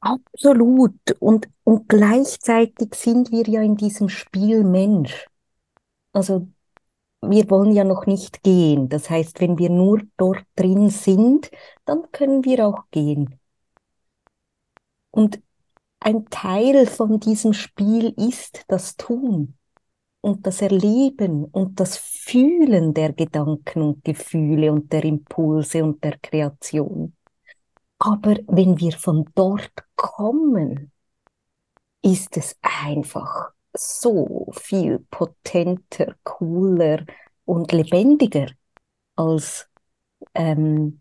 Absolut. 0.00 0.94
Und, 1.20 1.48
und 1.64 1.88
gleichzeitig 1.88 2.94
sind 2.94 3.30
wir 3.30 3.46
ja 3.48 3.62
in 3.62 3.76
diesem 3.76 4.08
Spiel 4.08 4.64
Mensch. 4.64 5.26
Also 6.12 6.48
wir 7.20 7.50
wollen 7.50 7.72
ja 7.72 7.84
noch 7.84 8.06
nicht 8.06 8.42
gehen. 8.42 8.88
Das 8.88 9.10
heißt, 9.10 9.40
wenn 9.40 9.58
wir 9.58 9.70
nur 9.70 10.02
dort 10.16 10.44
drin 10.56 10.90
sind, 10.90 11.50
dann 11.84 12.10
können 12.12 12.44
wir 12.44 12.66
auch 12.66 12.84
gehen. 12.90 13.38
Und 15.10 15.40
ein 16.00 16.26
Teil 16.30 16.86
von 16.86 17.18
diesem 17.20 17.52
Spiel 17.52 18.14
ist 18.16 18.64
das 18.68 18.96
Tun 18.96 19.54
und 20.20 20.46
das 20.46 20.62
Erleben 20.62 21.44
und 21.44 21.80
das 21.80 21.96
Fühlen 21.96 22.94
der 22.94 23.12
Gedanken 23.12 23.82
und 23.82 24.04
Gefühle 24.04 24.72
und 24.72 24.92
der 24.92 25.04
Impulse 25.04 25.84
und 25.84 26.02
der 26.04 26.18
Kreation. 26.18 27.14
Aber 27.98 28.36
wenn 28.46 28.78
wir 28.78 28.92
von 28.92 29.28
dort 29.34 29.72
kommen, 29.96 30.92
ist 32.02 32.36
es 32.36 32.56
einfach 32.62 33.52
so 33.78 34.48
viel 34.52 35.00
potenter, 35.10 36.14
cooler 36.24 37.04
und 37.44 37.72
lebendiger, 37.72 38.48
als 39.16 39.68
ähm, 40.34 41.00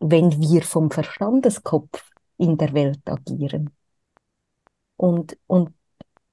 wenn 0.00 0.40
wir 0.40 0.62
vom 0.62 0.90
Verstandeskopf 0.90 2.04
in 2.36 2.56
der 2.56 2.72
Welt 2.72 3.00
agieren. 3.08 3.70
Und, 4.96 5.38
und 5.46 5.74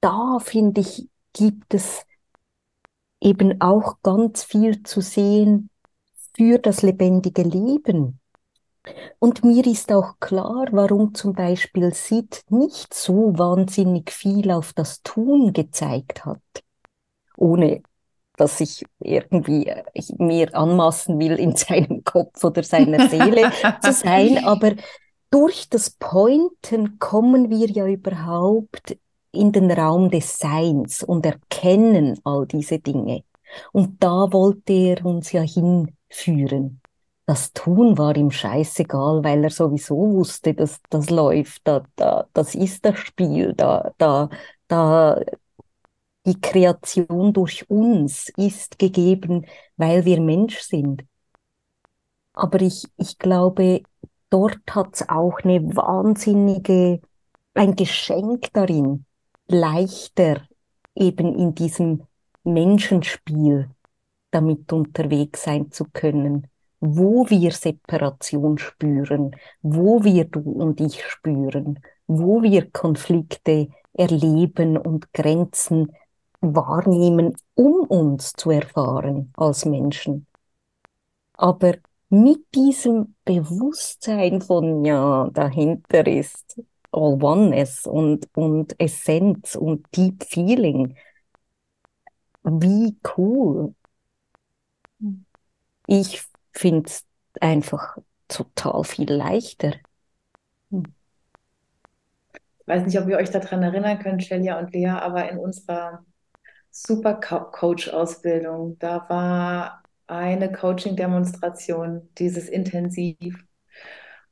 da, 0.00 0.38
finde 0.40 0.80
ich, 0.80 1.08
gibt 1.32 1.74
es 1.74 2.04
eben 3.20 3.60
auch 3.60 3.96
ganz 4.02 4.44
viel 4.44 4.82
zu 4.82 5.00
sehen 5.00 5.70
für 6.36 6.58
das 6.58 6.82
lebendige 6.82 7.42
Leben. 7.42 8.20
Und 9.18 9.44
mir 9.44 9.66
ist 9.66 9.92
auch 9.92 10.18
klar, 10.20 10.66
warum 10.70 11.14
zum 11.14 11.32
Beispiel 11.32 11.92
Sid 11.92 12.42
nicht 12.50 12.94
so 12.94 13.36
wahnsinnig 13.36 14.10
viel 14.10 14.50
auf 14.50 14.72
das 14.72 15.02
Tun 15.02 15.52
gezeigt 15.52 16.24
hat, 16.24 16.40
ohne 17.36 17.82
dass 18.36 18.60
ich 18.60 18.84
irgendwie 19.00 19.66
äh, 19.66 19.82
mir 20.18 20.54
anmaßen 20.54 21.18
will, 21.18 21.36
in 21.36 21.56
seinem 21.56 22.04
Kopf 22.04 22.42
oder 22.44 22.62
seiner 22.62 23.08
Seele 23.08 23.50
zu 23.82 23.92
sein. 23.92 24.44
Aber 24.44 24.72
durch 25.30 25.68
das 25.68 25.90
Pointen 25.90 26.98
kommen 26.98 27.50
wir 27.50 27.68
ja 27.68 27.86
überhaupt 27.86 28.96
in 29.32 29.52
den 29.52 29.70
Raum 29.70 30.10
des 30.10 30.38
Seins 30.38 31.02
und 31.02 31.26
erkennen 31.26 32.18
all 32.24 32.46
diese 32.46 32.78
Dinge. 32.78 33.24
Und 33.72 34.02
da 34.02 34.32
wollte 34.32 34.72
er 34.72 35.04
uns 35.04 35.32
ja 35.32 35.42
hinführen. 35.42 36.80
Das 37.26 37.52
Tun 37.52 37.98
war 37.98 38.16
ihm 38.16 38.30
scheißegal, 38.30 39.24
weil 39.24 39.42
er 39.44 39.50
sowieso 39.50 39.96
wusste, 39.96 40.54
dass 40.54 40.80
das 40.90 41.10
läuft, 41.10 41.62
da, 41.66 41.84
da, 41.96 42.28
das 42.32 42.54
ist 42.54 42.84
das 42.84 42.98
Spiel, 42.98 43.52
da, 43.54 43.92
da, 43.98 44.30
da, 44.68 45.20
die 46.26 46.40
Kreation 46.40 47.32
durch 47.32 47.68
uns 47.70 48.28
ist 48.36 48.78
gegeben, 48.78 49.46
weil 49.76 50.04
wir 50.04 50.20
Mensch 50.20 50.58
sind. 50.60 51.04
Aber 52.32 52.60
ich, 52.60 52.86
ich 52.96 53.18
glaube, 53.18 53.82
dort 54.30 54.60
hat's 54.70 55.08
auch 55.08 55.38
eine 55.40 55.74
wahnsinnige, 55.76 57.00
ein 57.54 57.76
Geschenk 57.76 58.52
darin, 58.52 59.06
leichter 59.48 60.42
eben 60.94 61.34
in 61.36 61.54
diesem 61.54 62.02
Menschenspiel 62.44 63.70
damit 64.30 64.72
unterwegs 64.72 65.44
sein 65.44 65.72
zu 65.72 65.84
können, 65.86 66.48
wo 66.94 67.28
wir 67.28 67.52
Separation 67.52 68.58
spüren, 68.58 69.34
wo 69.62 70.04
wir 70.04 70.24
du 70.24 70.40
und 70.40 70.80
ich 70.80 71.04
spüren, 71.04 71.80
wo 72.06 72.42
wir 72.42 72.70
Konflikte 72.70 73.68
erleben 73.92 74.76
und 74.76 75.12
Grenzen 75.12 75.92
wahrnehmen, 76.40 77.34
um 77.54 77.80
uns 77.86 78.32
zu 78.34 78.50
erfahren 78.50 79.32
als 79.36 79.64
Menschen. 79.64 80.26
Aber 81.34 81.74
mit 82.08 82.54
diesem 82.54 83.14
Bewusstsein 83.24 84.40
von, 84.40 84.84
ja, 84.84 85.28
dahinter 85.32 86.06
ist 86.06 86.60
All 86.92 87.22
Oneness 87.22 87.86
und, 87.86 88.28
und 88.34 88.78
Essenz 88.80 89.56
und 89.56 89.86
Deep 89.96 90.24
Feeling. 90.24 90.96
Wie 92.44 92.96
cool. 93.16 93.74
Ich 95.86 96.22
finde 96.56 96.88
es 96.88 97.04
einfach 97.40 97.98
total 98.28 98.84
viel 98.84 99.12
leichter. 99.12 99.72
Ich 100.70 100.82
weiß 102.66 102.86
nicht, 102.86 102.98
ob 102.98 103.08
ihr 103.08 103.18
euch 103.18 103.30
daran 103.30 103.62
erinnern 103.62 103.98
könnt, 103.98 104.24
Shelia 104.24 104.58
und 104.58 104.72
Lea, 104.72 104.88
aber 104.88 105.30
in 105.30 105.38
unserer 105.38 106.04
Super-Coach-Ausbildung, 106.70 108.78
da 108.78 109.06
war 109.08 109.82
eine 110.08 110.52
Coaching-Demonstration, 110.52 112.08
dieses 112.18 112.48
Intensiv. 112.48 113.44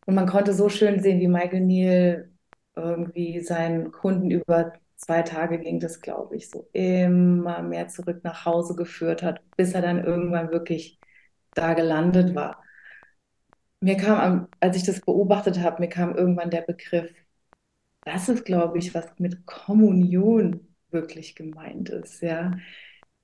Und 0.07 0.15
man 0.15 0.27
konnte 0.27 0.53
so 0.53 0.69
schön 0.69 1.01
sehen, 1.01 1.21
wie 1.21 1.29
Michael 1.29 1.61
Neal 1.61 2.31
irgendwie 2.77 3.41
seinen 3.41 3.93
Kunden 3.93 4.31
über 4.31 4.73
zwei 4.97 5.23
Tage 5.23 5.59
ging 5.59 5.81
das, 5.81 6.01
glaube 6.01 6.37
ich, 6.37 6.51
so 6.51 6.69
immer 6.73 7.63
mehr 7.63 7.89
zurück 7.89 8.21
nach 8.25 8.45
Hause 8.45 8.75
geführt 8.75 9.23
hat, 9.23 9.41
bis 9.57 9.75
er 9.75 9.83
dann 9.83 10.05
irgendwann 10.05 10.51
wirklich 10.51 10.99
da 11.55 11.75
gelandet 11.75 12.35
war. 12.35 12.63
Mir 13.81 13.97
kam, 13.97 14.49
als 14.61 14.77
ich 14.77 14.85
das 14.85 15.01
beobachtet 15.01 15.61
habe, 15.61 15.81
mir 15.83 15.89
kam 15.89 16.15
irgendwann 16.17 16.51
der 16.51 16.63
Begriff, 16.63 17.13
das 18.05 18.29
ist, 18.29 18.45
glaube 18.45 18.79
ich, 18.79 18.95
was 18.95 19.07
mit 19.19 19.47
Kommunion 19.47 20.75
wirklich 20.91 21.35
gemeint 21.37 21.91
ist, 21.91 22.23
ja. 22.23 22.53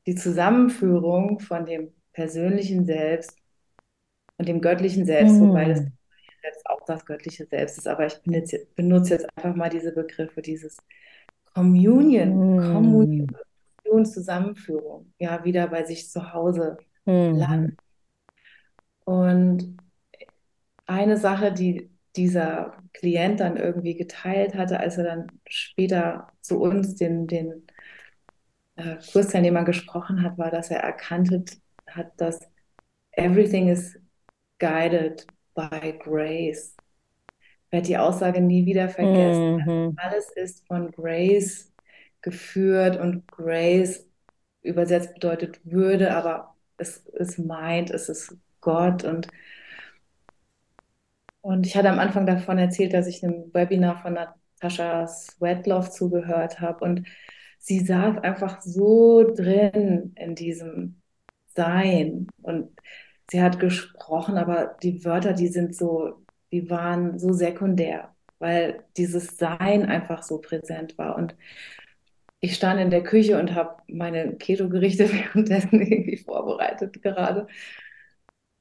Die 0.06 0.14
Zusammenführung 0.14 1.40
von 1.40 1.66
dem 1.66 1.92
persönlichen 2.12 2.86
Selbst 2.86 3.36
und 4.38 4.48
dem 4.48 4.60
göttlichen 4.60 5.04
Selbst, 5.06 5.40
Mm. 5.40 5.40
wobei 5.40 5.66
das 5.66 5.80
Selbst 6.42 6.66
auch 6.66 6.80
das 6.86 7.04
göttliche 7.06 7.46
Selbst 7.46 7.78
ist, 7.78 7.88
aber 7.88 8.06
ich 8.06 8.20
benutze 8.22 8.56
jetzt, 8.56 8.74
benutze 8.76 9.14
jetzt 9.14 9.26
einfach 9.36 9.54
mal 9.54 9.68
diese 9.70 9.92
Begriffe, 9.92 10.42
dieses 10.42 10.78
Communion, 11.54 12.48
Mm. 12.56 12.56
Kommunion, 12.56 14.06
Zusammenführung, 14.06 15.12
ja, 15.18 15.44
wieder 15.44 15.68
bei 15.68 15.84
sich 15.84 16.10
zu 16.10 16.32
Hause 16.32 16.78
landen. 17.32 17.76
Und 19.04 19.76
eine 20.86 21.16
Sache, 21.16 21.52
die 21.52 21.90
dieser 22.16 22.74
Klient 22.92 23.40
dann 23.40 23.56
irgendwie 23.56 23.94
geteilt 23.94 24.54
hatte, 24.54 24.80
als 24.80 24.98
er 24.98 25.04
dann 25.04 25.26
später 25.48 26.28
zu 26.40 26.60
uns, 26.60 26.96
den, 26.96 27.26
den 27.26 27.66
äh, 28.76 28.96
Kursteilnehmern 29.12 29.64
gesprochen 29.64 30.22
hat, 30.22 30.38
war, 30.38 30.50
dass 30.50 30.70
er 30.70 30.80
erkannt 30.80 31.30
hat, 31.30 31.50
hat, 31.86 32.20
dass 32.20 32.40
everything 33.12 33.68
is 33.68 33.98
guided 34.58 35.26
by 35.54 35.92
grace. 35.98 36.76
Ich 37.66 37.72
werde 37.72 37.86
die 37.86 37.98
Aussage 37.98 38.40
nie 38.40 38.66
wieder 38.66 38.88
vergessen. 38.88 39.56
Mhm. 39.64 39.96
Alles 39.96 40.30
ist 40.34 40.66
von 40.66 40.90
Grace 40.90 41.72
geführt 42.20 42.98
und 42.98 43.26
Grace 43.28 44.08
übersetzt 44.62 45.14
bedeutet 45.14 45.60
Würde, 45.64 46.14
aber 46.14 46.56
es 46.76 46.98
ist 47.12 47.38
meint, 47.38 47.90
es 47.90 48.08
ist 48.08 48.36
Gott. 48.60 49.04
Und 49.04 49.28
und 51.42 51.66
ich 51.66 51.76
hatte 51.76 51.90
am 51.90 51.98
Anfang 51.98 52.26
davon 52.26 52.58
erzählt, 52.58 52.92
dass 52.92 53.06
ich 53.06 53.24
einem 53.24 53.52
Webinar 53.54 53.96
von 54.02 54.14
Natascha 54.14 55.06
Swetlove 55.06 55.90
zugehört 55.90 56.60
habe 56.60 56.84
und 56.84 57.06
sie 57.58 57.80
saß 57.80 58.18
einfach 58.18 58.60
so 58.62 59.24
drin 59.24 60.12
in 60.16 60.34
diesem 60.34 61.00
Sein. 61.54 62.28
Und 62.42 62.70
sie 63.30 63.42
hat 63.42 63.58
gesprochen, 63.60 64.36
aber 64.38 64.76
die 64.82 65.04
Wörter, 65.04 65.32
die 65.34 65.48
sind 65.48 65.74
so, 65.74 66.24
die 66.52 66.68
waren 66.70 67.18
so 67.18 67.32
sekundär, 67.32 68.14
weil 68.38 68.84
dieses 68.96 69.38
Sein 69.38 69.86
einfach 69.86 70.22
so 70.22 70.38
präsent 70.40 70.98
war. 70.98 71.16
Und 71.16 71.34
ich 72.40 72.54
stand 72.54 72.80
in 72.80 72.90
der 72.90 73.02
Küche 73.02 73.38
und 73.38 73.54
habe 73.54 73.82
meine 73.88 74.36
Keto-Gerichte 74.36 75.10
währenddessen 75.12 75.80
irgendwie 75.80 76.16
vorbereitet 76.18 77.02
gerade. 77.02 77.46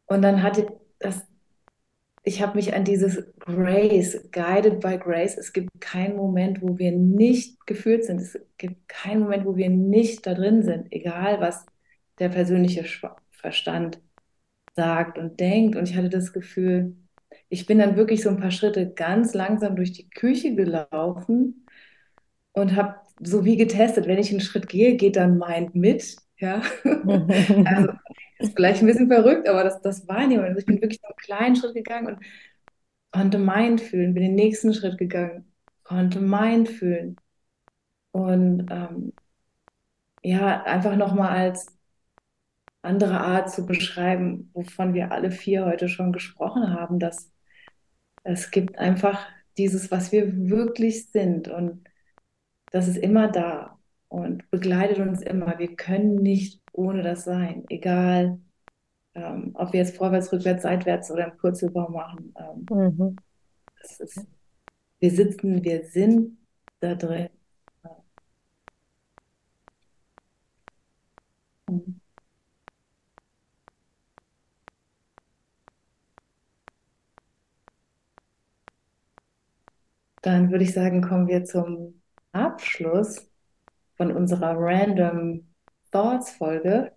Und 0.10 0.22
dann 0.24 0.44
hatte 0.44 0.68
das 1.00 1.26
ich 2.24 2.42
habe 2.42 2.56
mich 2.58 2.74
an 2.74 2.84
dieses 2.84 3.24
Grace, 3.40 4.20
guided 4.32 4.82
by 4.82 4.98
Grace. 4.98 5.38
Es 5.38 5.54
gibt 5.54 5.70
keinen 5.80 6.16
Moment, 6.16 6.62
wo 6.62 6.78
wir 6.78 6.92
nicht 6.92 7.66
gefühlt 7.66 8.04
sind. 8.06 8.22
Es 8.22 8.38
gibt 8.58 8.88
keinen 8.90 9.22
Moment, 9.22 9.46
wo 9.46 9.56
wir 9.56 9.70
nicht 9.70 10.28
da 10.28 10.34
drin 10.34 10.62
sind, 10.64 10.92
egal 10.92 11.40
was 11.40 11.66
der 12.20 12.30
persönliche 12.30 12.84
Verstand 13.32 14.02
sagt 14.76 15.18
und 15.18 15.40
denkt. 15.40 15.76
Und 15.76 15.90
ich 15.90 15.96
hatte 15.96 16.10
das 16.10 16.34
Gefühl, 16.34 16.96
ich 17.50 17.66
bin 17.66 17.80
dann 17.80 17.96
wirklich 17.98 18.22
so 18.24 18.30
ein 18.30 18.40
paar 18.40 18.52
Schritte 18.52 18.92
ganz 18.94 19.34
langsam 19.34 19.76
durch 19.76 19.94
die 19.94 20.10
Küche 20.10 20.56
gelaufen 20.56 21.66
und 22.54 22.76
habe 22.76 22.96
so 23.22 23.46
wie 23.46 23.58
getestet, 23.58 24.08
wenn 24.08 24.20
ich 24.20 24.32
einen 24.32 24.42
Schritt 24.42 24.70
gehe, 24.70 24.96
geht 24.98 25.16
dann 25.18 25.38
Mind 25.40 25.76
mit. 25.76 26.18
Ja, 26.38 26.62
also 27.64 27.90
ist 28.40 28.56
vielleicht 28.56 28.82
ein 28.82 28.88
bisschen 28.88 29.08
verrückt, 29.08 29.48
aber 29.50 29.64
das, 29.64 29.82
das 29.82 30.08
war 30.08 30.26
niemand. 30.28 30.50
Also 30.50 30.60
ich 30.60 30.66
bin 30.66 30.82
wirklich 30.82 31.02
einen 31.04 31.16
kleinen 31.18 31.56
Schritt 31.56 31.76
gegangen 31.76 32.08
und 32.08 32.20
konnte 33.12 33.38
Mind 33.40 33.82
fühlen, 33.82 34.14
bin 34.14 34.24
den 34.24 34.36
nächsten 34.36 34.74
Schritt 34.74 34.98
gegangen, 34.98 35.52
konnte 35.84 36.20
Mind 36.22 36.70
fühlen. 36.70 37.18
Und 38.12 38.68
ähm, 38.72 39.14
ja, 40.24 40.64
einfach 40.64 40.96
nochmal 40.96 41.30
als 41.38 41.68
andere 42.82 43.20
Art 43.22 43.52
zu 43.52 43.66
beschreiben, 43.66 44.50
wovon 44.54 44.94
wir 44.94 45.12
alle 45.12 45.32
vier 45.32 45.66
heute 45.66 45.90
schon 45.90 46.12
gesprochen 46.14 46.74
haben, 46.74 47.00
dass 47.00 47.32
es 48.24 48.52
gibt 48.52 48.78
einfach 48.80 49.28
dieses, 49.58 49.92
was 49.92 50.12
wir 50.12 50.50
wirklich 50.50 51.12
sind 51.12 51.48
und 51.50 51.88
das 52.72 52.88
ist 52.90 52.98
immer 52.98 53.30
da 53.30 53.79
und 54.10 54.50
begleitet 54.52 55.00
uns 55.00 55.22
immer. 55.22 55.58
Wir 55.60 55.76
können 55.76 56.16
nicht 56.16 56.62
ohne 56.74 57.04
das 57.04 57.24
sein, 57.24 57.66
egal 57.70 58.40
ähm, 59.16 59.52
ob 59.56 59.74
wir 59.74 59.80
jetzt 59.82 59.98
vorwärts, 59.98 60.32
rückwärts, 60.32 60.64
seitwärts 60.64 61.12
oder 61.12 61.26
im 61.32 61.38
Purzelbaum 61.38 61.94
machen. 61.94 62.34
Ähm, 62.38 62.66
mhm. 62.70 63.16
ist, 64.00 64.28
wir 65.00 65.12
sitzen, 65.12 65.64
wir 65.64 65.86
sind 65.86 66.38
da 66.80 66.96
drin. 66.96 67.30
Mhm. 71.68 72.00
Dann 80.22 80.52
würde 80.52 80.64
ich 80.66 80.74
sagen, 80.74 81.02
kommen 81.02 81.28
wir 81.28 81.46
zum 81.46 82.02
Abschluss 82.32 83.29
von 84.00 84.14
unserer 84.14 84.56
Random 84.58 85.46
Thoughts 85.92 86.32
Folge. 86.32 86.94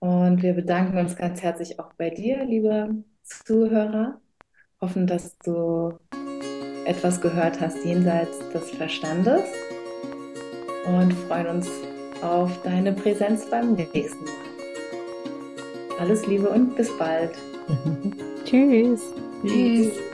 Und 0.00 0.42
wir 0.42 0.52
bedanken 0.52 0.98
uns 0.98 1.16
ganz 1.16 1.42
herzlich 1.42 1.80
auch 1.80 1.94
bei 1.94 2.10
dir, 2.10 2.44
lieber 2.44 2.90
Zuhörer. 3.22 4.20
Hoffen, 4.82 5.06
dass 5.06 5.38
du 5.38 5.98
etwas 6.84 7.22
gehört 7.22 7.58
hast 7.60 7.82
jenseits 7.86 8.38
des 8.50 8.70
Verstandes 8.72 9.44
und 10.86 11.14
freuen 11.14 11.46
uns 11.46 11.70
auf 12.20 12.60
deine 12.64 12.92
Präsenz 12.92 13.48
beim 13.48 13.72
nächsten 13.72 14.24
Mal. 14.24 14.34
Alles 16.00 16.26
Liebe 16.26 16.50
und 16.50 16.76
bis 16.76 16.90
bald. 16.98 17.30
Tschüss. 18.44 19.00
Tschüss. 19.46 20.11